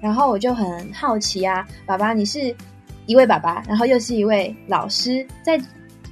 [0.00, 2.54] 然后我就很好奇啊，爸爸，你是
[3.06, 5.60] 一位爸爸，然后又是一位老师，在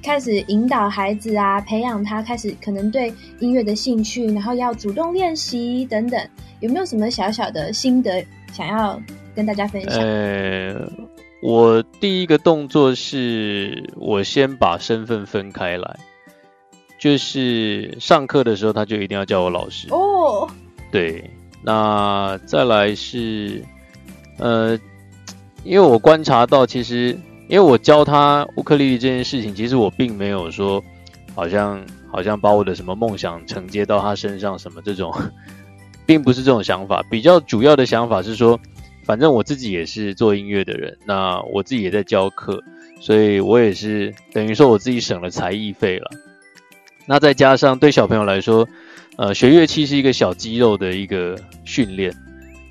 [0.03, 6.21] 开始引导孩子啊，培养他开始可能对音乐的兴趣，然后要主动练习等等，
[6.59, 9.01] 有没有什么小小的心得想要
[9.33, 9.99] 跟大家分享？
[9.99, 10.91] 呃，
[11.41, 15.99] 我第一个动作是我先把身份分开来，
[16.99, 19.87] 就是上课的时候他就一定要叫我老师。
[19.91, 20.06] 哦，
[20.91, 21.29] 对，
[21.63, 23.63] 那再来是，
[24.37, 24.77] 呃，
[25.63, 27.17] 因为我观察到，其实
[27.49, 30.83] 因为我教他乌克丽丽这件事情，其实我并没有说，
[31.35, 35.13] 好像好像把我的什么梦想承接到他身上，什么这种，
[36.05, 37.03] 并不是这种想法。
[37.09, 38.59] 比较主要的想法是说，
[39.05, 42.63] 反正我自己也是做音乐的人，那我自己也在教课，
[43.01, 46.09] 所以我也是等于说我自己省了才艺费了。
[47.05, 48.67] 那再加上对小朋友来说，
[49.17, 52.13] 呃，学乐器是一个小肌肉的一个训练，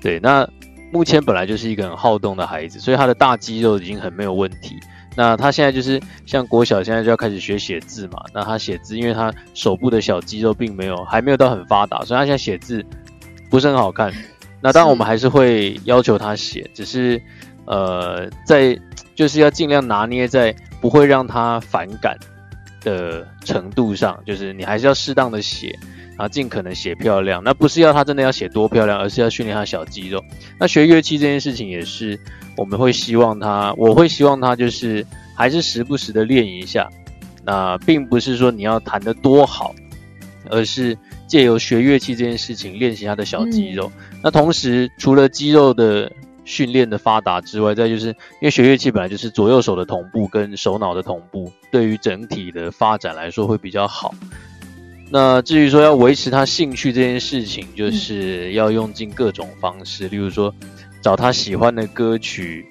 [0.01, 0.17] 对。
[0.19, 0.47] 那
[0.93, 4.77] 目前本来就是一个很好动的孩子，所以他的大肌肉已经很没有问题。
[5.15, 12.85] 那他现在就是像国小现在就要开始学写字嘛，那他写字，因为他手部的小肌肉并没有还没有到很发达，所以他现在写字
[13.49, 14.13] 不是很好看。
[14.61, 17.21] 那当然我们还是会要求他写，只是
[17.65, 18.79] 呃，在
[19.15, 22.17] 就是要尽量拿捏在不会让他反感。
[22.81, 25.77] 的程度上，就是你还是要适当的写，
[26.17, 27.43] 然后尽可能写漂亮。
[27.43, 30.23] 那不是要他真的要写多漂亮，而是要训练他小肌肉。
[30.59, 32.19] 那学乐器这件事情也是，
[32.55, 35.05] 我们会希望他，我会希望他就是
[35.35, 36.89] 还是时不时的练一下。
[37.45, 39.73] 那并不是说你要弹得多好，
[40.49, 40.97] 而是
[41.27, 43.91] 借由学乐器这件事情练习他的小肌肉。
[44.23, 46.11] 那同时，除了肌肉的。
[46.49, 54.15] 训练的发达之外，再就是因为学乐器本来就是左右手的同步跟手脑的同步，对于整体的发展来说会比较好。
[55.09, 60.53] 那至于说要维持他兴趣这件事情，就是要用尽各种方式，例如说
[61.01, 62.65] 找他喜欢的歌曲，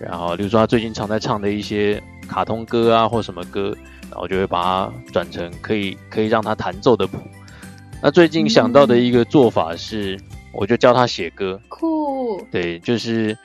[0.00, 3.76] 然后例如说他最近常在唱的一些卡通歌啊或什么歌，
[4.10, 7.18] 然后就会把它转成可以可以让他弹奏的谱。
[8.02, 10.18] 那最近想到的一个做法是。
[10.50, 12.42] 我就教他写歌，酷。
[12.50, 13.36] 对，就是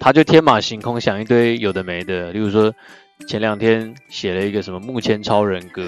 [0.00, 2.74] 他就天马行空想一堆有的没的，例如说
[3.26, 5.82] 前两天写了一个什么目前超人歌，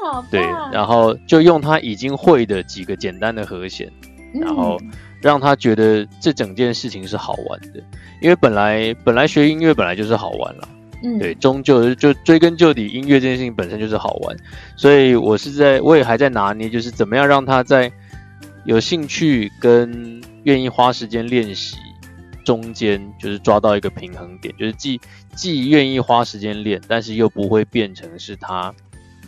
[0.00, 0.40] 好，对，
[0.72, 3.90] 然后就用他已经会的几个简单的和弦，
[4.34, 4.78] 然后
[5.20, 7.82] 让他觉得这整件事情是好玩的，
[8.20, 10.68] 因为本来本来学音乐本来就是好玩了，
[11.02, 14.36] 嗯，对，终究就追根究底，音乐这件事情本身就是好玩，
[14.76, 17.90] 所以我是在我也还在拿捏，就是怎么样让他在。
[18.64, 21.76] 有兴趣跟愿意花时间练习
[22.44, 25.00] 中间，就是抓到一个平衡点，就是既
[25.34, 28.74] 既愿意花时间练，但是又不会变成是他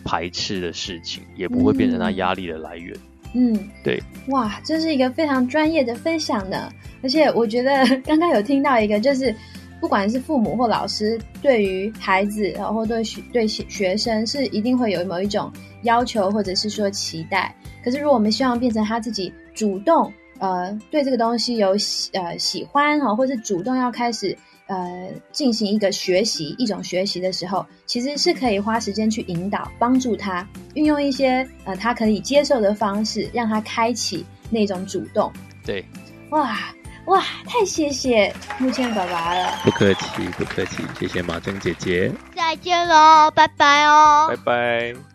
[0.05, 2.97] 排斥的事情，也不会变成他压力的来源。
[3.35, 4.01] 嗯，对。
[4.29, 6.71] 哇，这是一个非常专业的分享呢。
[7.03, 9.35] 而且我觉得 刚刚有听到一个，就是
[9.81, 15.53] 不管是父母或老师，对于孩子，然后对学对学生，是一定会有某一种
[15.83, 17.55] 要求，或者是说期待。
[17.85, 35.32] 可是，如果我们希望变成他自己主动，呃，对这个东西有喜呃喜欢哈，或是主动要开始呃进行一个学习一种学习的时候，其实是可以花时间去引导，帮助他运用一些呃他可以接受的方式，让他开启那种主动。
[35.64, 35.85] 对，
[36.30, 36.59] 哇
[37.07, 45.14] 哇，太谢谢木千爸爸了，不客气不客气，谢谢马珍姐姐，再见喽，拜拜哦，拜拜。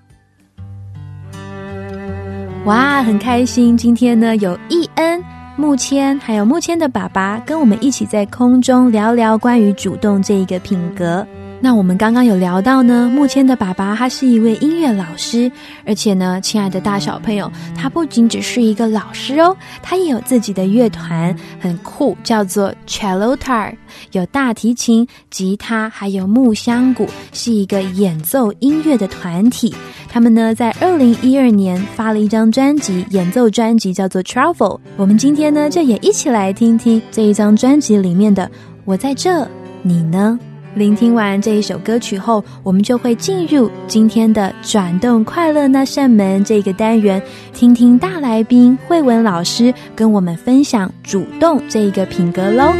[2.66, 3.76] 哇，很开心！
[3.76, 5.24] 今天呢，有易恩、
[5.56, 11.26] 木谦，还有木谦的爸爸，跟我们一起在空中聊聊关于主动这一个品格。
[11.62, 15.52] 那我们刚刚有聊到呢，木谦的爸爸他是一位音乐老师，
[15.86, 23.74] 而且呢，亲爱的大小朋友，他不仅只是一个老师哦，他也有自己的乐团，很酷，叫做 Cello Tar，
[24.14, 29.76] 有大提琴、吉他，还有木箱鼓，是一个演奏音乐的团体。
[30.08, 34.80] 他们呢，在二零一二年发了一张专辑，演奏专辑叫做 Travel。
[34.96, 38.46] 我们今天呢，就也一起来听听这一张专辑里面的
[38.86, 39.46] 《我在这，
[39.82, 40.40] 你呢》。
[40.80, 47.22] 聆听完这一首歌曲后，我们就会进入今天的“转动快乐那扇门”这个单元，
[47.54, 52.74] 听听大来宾慧文老师跟我们分享主动这一个品格喽。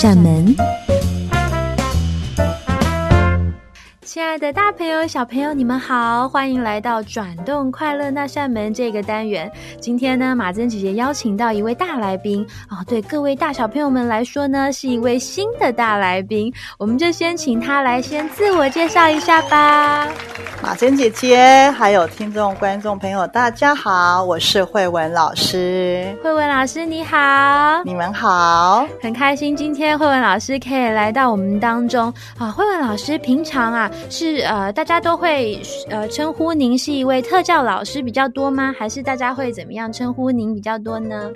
[0.00, 0.39] 扇门。
[5.20, 9.52] 小朋友，你们好，欢迎来到“转动快乐那扇门”这个单元。
[9.78, 16.50] 今天呢，马珍姐姐邀请到一位大来宾哦，对各位大小朋友们来说呢，是一位新的大来宾。
[16.78, 20.08] 我们就先请他来先自我介绍一下吧。
[20.62, 26.16] 马珍姐姐，还有听众、观众朋友，大家好，我是慧文老师。
[26.24, 32.50] 慧文老师你好，你们好，很开心今天慧文老师可以来到我们当中啊。
[32.50, 33.90] 慧文老师平常啊。
[34.08, 38.74] 是呃，大家都会呃称呼您是一位特教老师比较多吗？
[38.78, 41.30] 还是大家会怎么样称呼您比较多呢？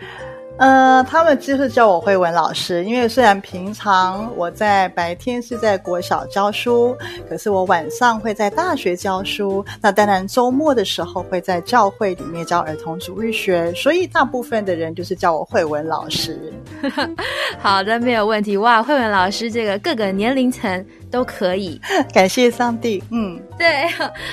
[0.57, 6.97] 呃，他们就是叫我慧文老师，因为虽然平常我在白天是在国小教书，
[7.29, 9.65] 可是我晚上会在大学教书。
[9.83, 16.53] 那当然周末的时候会在教会里面教儿童主日学，所以大部分的人就是叫我慧文老师。
[17.59, 18.57] 好的，没有问题。
[18.57, 20.87] 哇，慧文老师这个各个年龄层。
[21.15, 21.81] 都可以，
[22.13, 23.01] 感谢上帝。
[23.13, 23.69] 嗯，对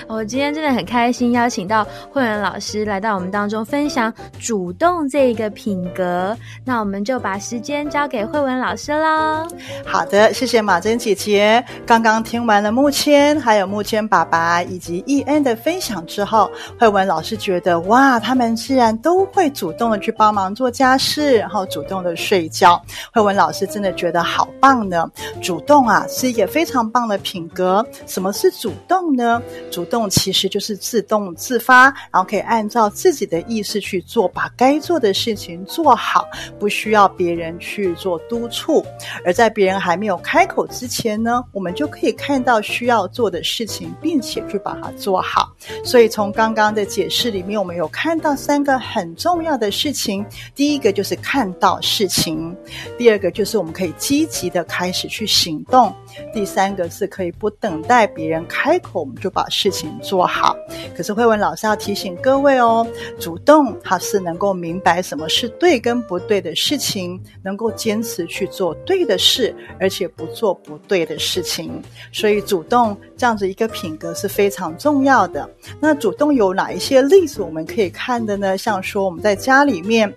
[0.07, 6.35] 我今天真的很开心，邀请到慧文老师来到我们当中分享主动这一个品格。
[6.65, 9.47] 那我们就把时间交给慧文老师喽。
[9.85, 11.63] 好的，谢谢马珍姐姐。
[11.85, 22.81] 刚刚听完了木谦还有木谦爸爸以及易恩的分享之后，慧文老师觉得哇，他们既然都会主动的去帮忙做家事，然后主动的睡觉，
[23.13, 25.07] 慧文老师真的觉得好棒呢。
[25.43, 26.70] 主动啊，是一个非常。
[26.71, 27.85] 非常棒的品格。
[28.07, 29.41] 什么是主动呢？
[29.69, 36.25] 主动其实就是自动自发，然后可以按照自己的意识去做，把该做的事情做好，
[36.57, 38.81] 不需要别人去做督促。
[39.25, 45.53] 而在别人还没有开口之前呢，我们就可以看到需要做的事情，并且去把它做好。
[45.83, 50.25] 所以从刚刚的解释里面，我们有看到三个很重要的事情。
[50.55, 52.55] 第一个就是看到事情，
[52.97, 55.93] 第二个就是我们可以积极的开始去行动，
[56.33, 56.60] 第三。
[56.61, 60.55] 三个是可以不等待别人开口，我们就把事情做好。
[60.95, 62.85] 可是慧文老师要提醒各位哦，
[63.19, 71.81] 主动他是能够明白什么是对跟不对的事情，能够坚持去做对的事，而且不做不对的事情。
[72.11, 75.49] 所以主动这样子一个品格是非常重要的。
[75.79, 78.55] 那主动有哪一些例子我们可以看的呢？
[78.55, 80.13] 像说我们在家里面。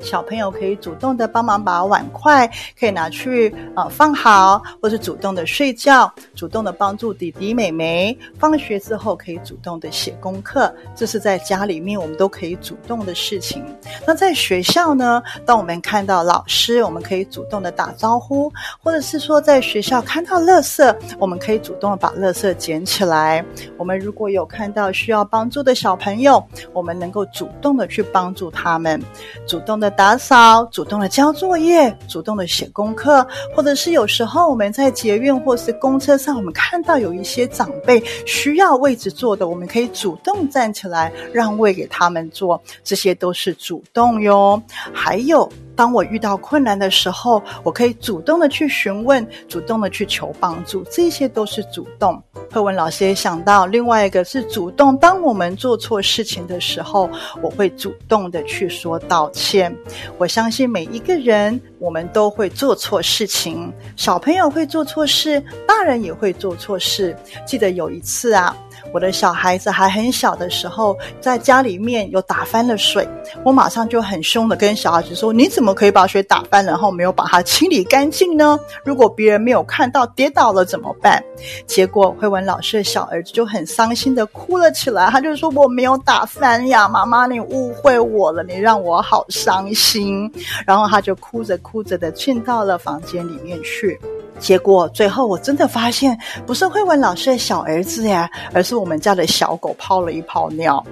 [0.00, 13.64] 小朋友可以主动的帮忙把碗筷可以拿去啊放好，或是主动的睡觉，主动的帮助弟弟妹妹放学之后可以主动的写功课，这是在家里面我们都可以主动的事情。
[14.06, 15.22] 那在学校呢？
[15.44, 23.44] 当我们看到老师，我们可以主动的打招呼，或者是说在学校看到垃圾，我们可以主动的把垃圾捡起来。
[23.76, 26.42] 我们如果有看到需要帮助的小朋友，
[26.72, 29.02] 我们能够主动的去帮助他们，
[29.46, 29.87] 主动的。
[29.90, 44.60] 打扫，主动的交作业，主动的写功课，或者是有时候我们在捷运或是公车上，我们看到有一些长辈需要位置坐的，我们可以主动站起来让位给他们坐，这些都是主动哟。
[44.92, 45.50] 还有。
[45.78, 52.20] 当我遇到困难的时候，我可以主动的去询问，主动的去求帮助，这些都是主动。
[52.50, 54.96] 贺文老师也想到，另外一个是主动。
[54.98, 57.08] 当我们做错事情的时候，
[57.40, 59.72] 我会主动的去说道歉。
[60.16, 67.16] 我相信每一个人，我们都会做错事情，小朋友会做错事，大人也会做错事。
[67.46, 68.56] 记得有一次啊。
[68.92, 73.06] 我的小孩子还很小的时候，在家里面有打翻了水，
[73.44, 78.58] 我马上就很凶的跟小孩子说：“你怎么可以把水打翻，然后没有把它清理干净呢？
[78.84, 81.22] 如果别人没有看到跌倒了怎么办？”
[81.66, 90.30] 结果慧文老师的小儿子就很伤心的哭了起来，他就说：“我没有打翻呀，妈妈你误会我了，你让我好伤心。”
[90.66, 93.98] 然后他就哭着哭着的进到了房间里面去。
[94.38, 96.16] 结果最后我真的发现，
[96.46, 100.84] 不是慧文老师的小儿子呀，而是我们家的小狗泡了一泡尿。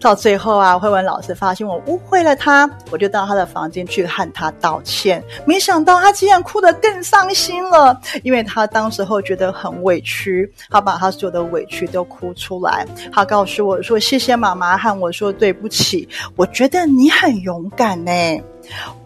[0.00, 5.22] 到最后啊，慧文老师发现我误会了他，我就到他的房间去和他道歉。
[5.46, 12.86] 没想到他竟然哭得更伤心了，因为他当时候觉得很委屈，他把他所有的委屈都哭出来。
[13.12, 16.08] 他告诉我说：“谢谢妈妈，和我说对不起。
[16.36, 18.10] 我觉得你很勇敢呢。”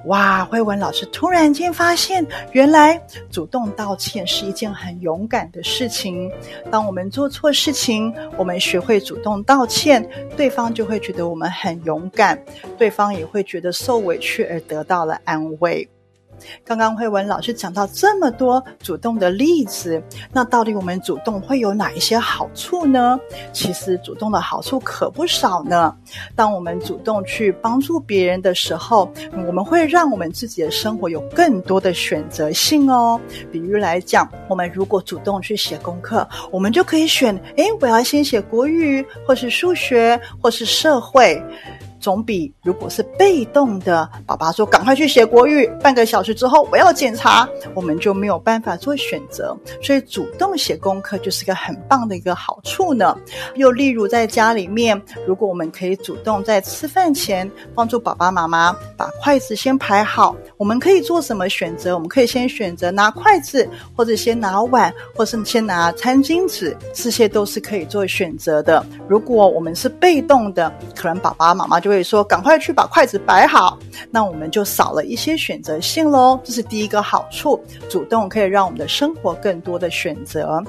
[0.06, 0.44] 哇！
[0.44, 3.00] 慧文老师突然间发现，原来
[3.30, 6.30] 主动道歉是一件很勇敢的事情。
[6.70, 12.42] 当我们做错事情，我们学会主动道歉，对方就会觉得我们很勇敢，
[12.78, 15.88] 对方也会觉得受委屈而得到了安慰。
[16.64, 23.18] 刚刚慧文老师讲到这么多主动的例子，那到底我们主动会有哪一些好处呢？
[23.52, 25.94] 其实主动的好处可不少呢。
[26.34, 29.10] 当我们主动去帮助别人的时候，
[29.46, 33.20] 我们会让我们自己的生活有更多的选择性哦。
[33.50, 41.42] 比如来讲，我们如果主动去写功课，我们就可以选：诶，我要先写国语，或是数学，或是社会。
[42.08, 49.54] 总比如果是被动的，爸爸说赶快去写国语，半个小时之后我要检查，我们就没有办法做选择。
[49.82, 53.14] 所以主动写功课就是个很棒的一个好处呢。
[53.56, 61.92] 又例如在家里面，如果我们可以主动在吃饭前帮助爸爸妈妈把筷子先排好，我们可以做什么选择？
[61.92, 68.82] 我们可以先选择拿筷子，或者先拿碗，或是先拿餐巾纸，这些都是可以做选择的。
[69.06, 73.78] 如果我们是被动的，可能爸爸妈妈就会以说：“赶快去把筷子摆好。”
[74.10, 76.38] 那我们就少了一些选择性喽。
[76.44, 80.62] 这是第一个好处，主动可以让我们的生活更多的选择。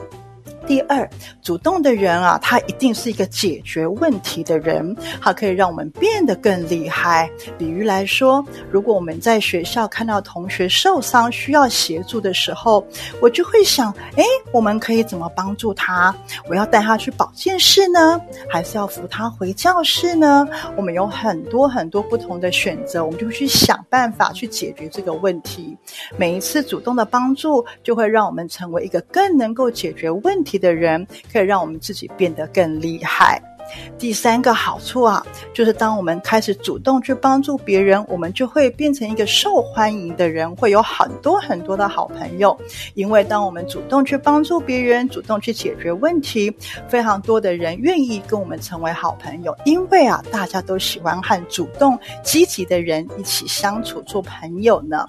[0.68, 1.10] 第二，
[1.42, 7.30] 主动的人啊，他一定是一个解决问题的人，他可以让我们变得更厉害。
[7.58, 12.86] 比喻来说，如果我们在学校看到同学受伤需要协助的时候，
[13.22, 16.16] 我就会想：诶，我们可以怎么帮助他？
[16.48, 20.48] 我要带他去保健室呢，还是要扶他回教室呢？
[20.76, 25.76] 我们有很多很多不同的选择，我们就去想办法去解决这个问题。
[26.18, 33.42] 每一次主动的帮助，就会让我们成为一个更能够解决问题的人，可以让我们自己变得更厉害。
[34.00, 42.58] 第三个好处啊，就是当我们开始主动去帮助别人，我们就会变成一个受欢迎的人，会有很多很多的好朋友。
[42.96, 46.52] 因为当我们主动去帮助别人，主动去解决问题，
[46.88, 49.56] 非常多的人愿意跟我们成为好朋友。
[49.66, 55.08] 因为啊，大家都喜欢和主动、积极的人一起相处、做朋友呢。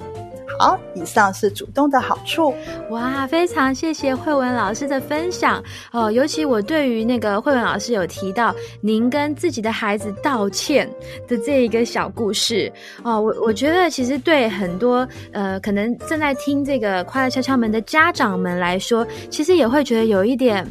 [0.58, 2.54] 好，以上是主动的好处。
[2.90, 6.10] 哇，非常谢谢慧文老师的分享哦。
[6.10, 10.90] 尤其我对于那个慧文老师有提到您跟自己的孩子道歉
[11.26, 12.70] 的这一个小故事
[13.02, 20.66] 哦，我我觉得其实对很多呃可能正在听这个快乐敲敲门的家长们来说，其实也会觉得有一点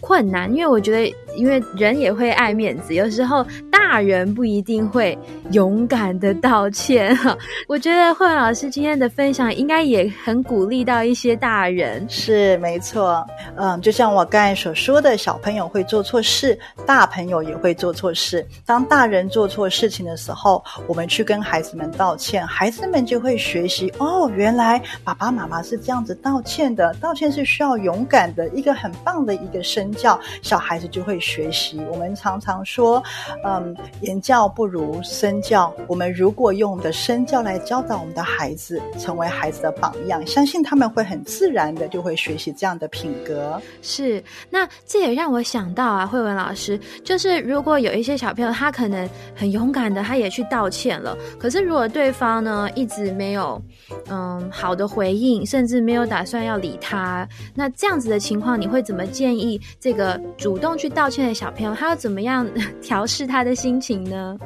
[0.00, 5.16] 困难，因为我觉得因为人也会爱面子，有时候大人不一定会
[5.52, 7.36] 勇敢的道歉哈。
[7.68, 12.04] 我觉得慧文老师今天的分享应该也很鼓励到一些大人。
[12.08, 13.24] 是没错，
[13.56, 18.46] 嗯，就像我刚才所说的，小朋友会做错事，大朋友也会做错事。
[18.66, 31.80] 当大人做错事情的时候，我们去跟孩子们道歉，孩子们就会学习哦，原来爸爸妈妈是这样子道歉的，道歉是需要勇敢的，一个很棒的一个身教，小孩子就会学习。
[31.90, 33.02] 我们常常说，
[33.44, 35.74] 嗯，言教不如身教。
[35.86, 43.60] 我们如果用我们的身教来教导我们的孩子，成为孩子的榜样，相信他们会很自然的就会学习这样的品格。
[43.82, 53.60] 是，那这也让我想到啊，慧文老师，就是如果有一些小朋友，他可能很勇敢的，他也去道歉了，可是如果对方呢一直没有
[54.08, 62.48] 嗯好的回应，甚至没有打算要理他，那这样子的情况，你会怎么建议这个主动去道歉的小朋友，他要怎么样
[62.82, 64.36] 调试他的心情呢？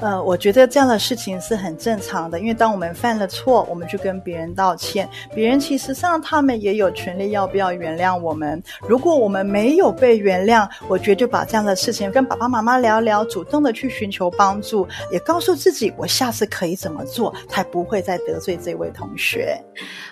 [0.00, 8.62] 呃，我觉得这样的事情是很正常的，因为当我们犯了错，我们去跟别人道歉，别人其实上他们也有权利要不要原谅我们。
[8.86, 19.56] 如果我们没有被原谅，我觉得就把这样的事情跟爸爸妈妈聊聊，主动的去寻求帮助，也告诉自己我下次可以怎么做，才不会再得罪这位同学。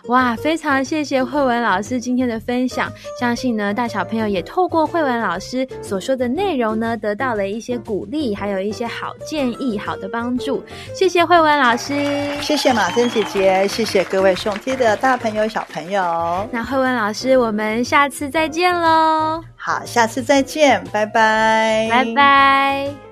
[0.09, 10.63] 哇，非常谢谢慧文老师今天的分享，相信呢大小朋友也透过慧文老师所说的内容呢，得到了一些鼓励，还有一些好建议、好的帮助。
[10.95, 11.95] 谢谢慧文老师，
[12.41, 16.03] 谢谢马珍姐姐，谢谢各位兄弟的大朋友小朋友。
[16.53, 19.43] 那慧文老师，我们下次再见喽！
[19.57, 23.08] 好，下次再见，拜拜，拜拜。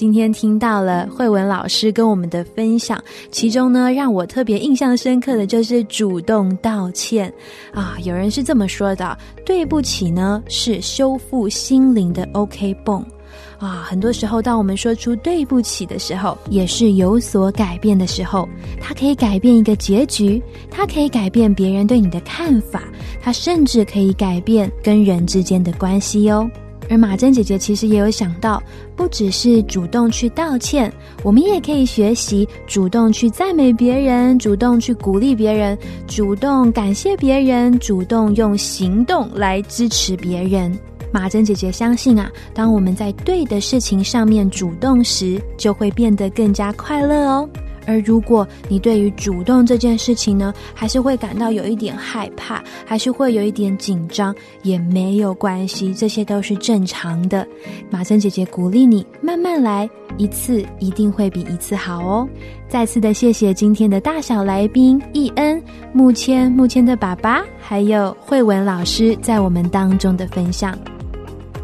[0.00, 2.98] 今天听到了慧文老师跟我们的分享，
[3.30, 7.30] 其中呢让我特别印象深刻的就是主动道歉
[7.70, 7.98] 啊。
[8.02, 13.04] 有人是这么说的：“对不起呢，是修复心灵的 OK 泵。”
[13.60, 18.48] 啊，很多时候，当我们说出对不起的时候，也是有所改变的时候。
[18.80, 22.84] 它可以改变一个结局，它可以改变别人对你的看法，
[23.20, 26.50] 它甚至可以改变跟人之间的关系哦。
[26.90, 28.60] 而马珍姐姐其实也有想到，
[28.96, 35.78] 不只是主动去道歉，我们也可以学习主动去赞美别人，主动去鼓励别人，
[36.08, 40.76] 主动感谢别人，主动用行动来支持别人。
[41.12, 47.48] 马珍姐姐相信啊，当我们在对的事情上面主动时，就会变得更加快乐哦。
[47.90, 54.32] 而如果你对于主动这件事情呢，还是会感到有一点害怕，还是会有一点紧张，
[54.62, 57.44] 也没有关系，这些都是正常的。
[57.90, 62.28] 马森姐姐鼓励你慢慢来，一次一定会比一次好哦。
[62.68, 65.60] 再次的谢谢今天的大小来宾易恩、
[65.92, 70.78] 木谦、木谦的爸爸，还有慧文老师在我们当中的分享。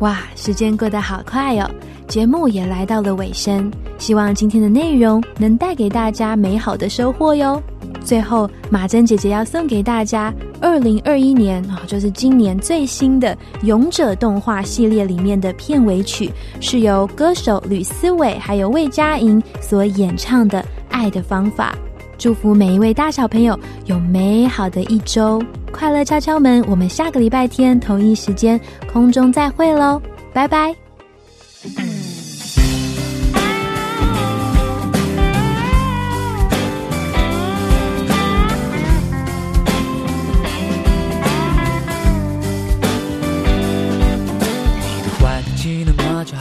[0.01, 1.71] 哇，时间过得好快哦！
[2.09, 7.61] 节目也来到了尾声，希望今天的内容能带给大家美好的收获哟。
[8.05, 13.37] 最后，马珍姐姐要送给大家二零二一年啊，就是今年最新的
[13.67, 16.31] 《勇者》动画系列里面的片尾曲，
[16.61, 21.75] 是由歌手吕思伟还有魏佳莹所演唱的《爱的方法》。
[22.17, 25.43] 祝福每一位大小朋友有美好的一周，
[25.73, 26.65] 快乐敲敲门。
[26.69, 28.59] 我们下个礼拜天同一时间
[28.91, 30.01] 空中再会喽，
[30.33, 30.86] 拜拜。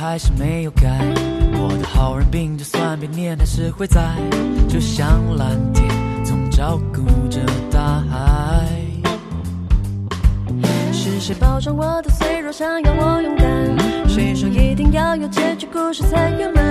[0.08, 1.00] 还是没有改。
[1.54, 4.02] 我的好人病，就算被念，还是会在。
[4.70, 5.90] 就像蓝天，
[6.24, 7.42] 总照顾着
[7.72, 8.70] 大海。
[10.94, 14.08] 是谁包装我的脆弱，想要我勇敢？
[14.08, 16.64] 谁说一定要有结局，故事才圆满？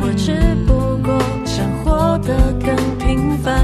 [0.00, 0.32] 我只
[0.66, 3.62] 不过想活得更平凡。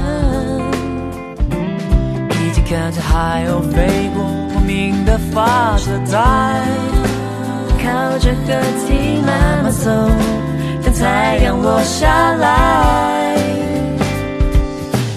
[2.29, 6.63] 已经看着海鸥飞过莫名的发着呆，
[7.83, 8.47] 靠着河
[8.87, 9.89] 堤慢慢走，
[10.83, 13.37] 等太阳落下来。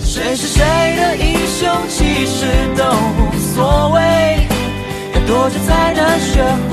[0.02, 0.64] 谁是谁
[0.96, 2.46] 的英雄，其实
[2.76, 3.20] 都无
[3.54, 4.00] 所谓。
[5.14, 6.72] 要多久才能学会？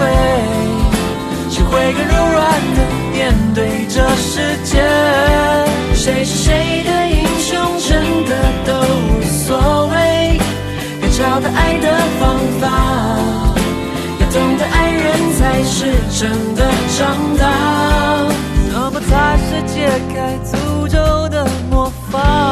[1.50, 2.38] 学会更柔软
[2.76, 2.80] 的
[3.12, 4.82] 面对这世界。
[5.94, 7.90] 谁是谁的英雄，真
[8.26, 8.32] 的
[8.66, 8.74] 都
[9.10, 9.96] 无所谓。
[11.02, 11.69] 要找到爱
[15.80, 15.86] 是
[16.20, 18.30] 真的长大。
[18.70, 22.49] 什么才是解开诅咒的魔法？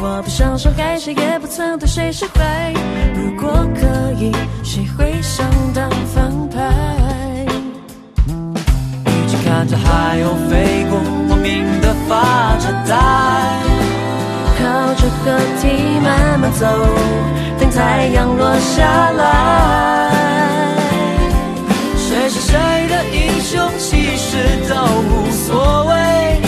[0.00, 2.72] 我不想伤害谁，也不曾对谁释怀。
[3.14, 4.30] 如果可以，
[4.62, 5.44] 谁会想
[5.74, 7.46] 当反派？
[9.06, 12.94] 一直看着海鸥飞过莫名的发着呆，
[14.58, 16.66] 靠着河堤慢慢走，
[17.58, 20.12] 等太阳落下来。
[21.96, 22.56] 谁是谁
[22.88, 24.38] 的英雄，其实
[24.68, 24.74] 都
[25.10, 26.40] 无所谓。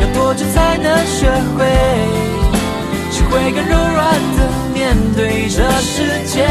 [0.00, 2.31] 要多久才能学会？
[3.32, 4.40] 会更柔软的
[4.74, 6.46] 面对这世界。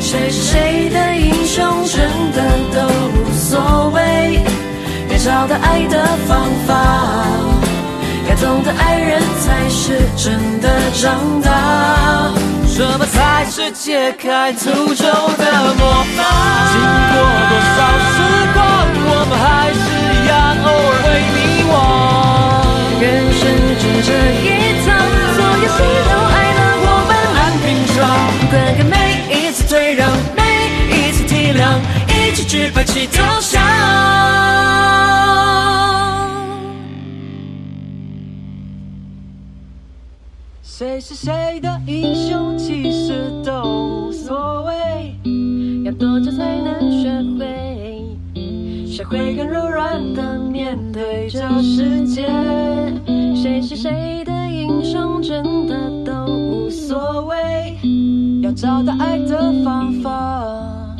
[0.00, 1.96] 谁是谁的英雄，真
[2.32, 2.42] 的
[2.74, 2.76] 都
[3.14, 4.42] 无所谓。
[5.08, 6.70] 该找到爱的方法，
[8.28, 12.32] 要懂得爱人才是真的长大。
[12.66, 14.64] 什么才是解开诅
[14.94, 16.18] 咒的魔法？
[16.72, 16.74] 经
[17.12, 17.16] 过
[17.48, 18.16] 多少时
[18.54, 18.58] 光，
[19.10, 19.78] 我们还是
[20.14, 20.32] 一样，
[20.64, 21.36] 偶尔会迷
[21.70, 21.72] 惘。
[23.00, 23.02] 人
[23.32, 23.40] 生
[23.78, 24.08] 就这
[24.42, 24.57] 一
[25.78, 27.96] 趟，所有喜怒哀乐我们难品尝。
[28.50, 28.94] 观看每
[29.30, 30.42] 一次退让，每
[30.90, 33.62] 一次体谅，一起举白旗投降。
[40.62, 44.72] 谁是谁的英雄，其实都无所谓。
[45.84, 47.46] 要多久才能学会？
[48.86, 52.28] 学会更柔软的面对这世界。
[53.34, 55.47] 谁是谁的英雄，真的
[58.42, 60.96] 要找到爱的方法，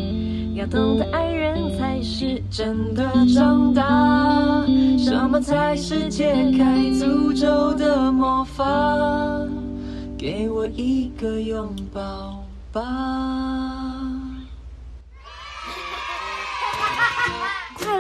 [0.55, 3.05] 要懂得爱人才是真的
[3.35, 4.64] 长大。
[4.99, 8.64] 什么才是解开诅咒的魔法？
[10.16, 12.43] 给我一个拥抱
[12.73, 13.68] 吧。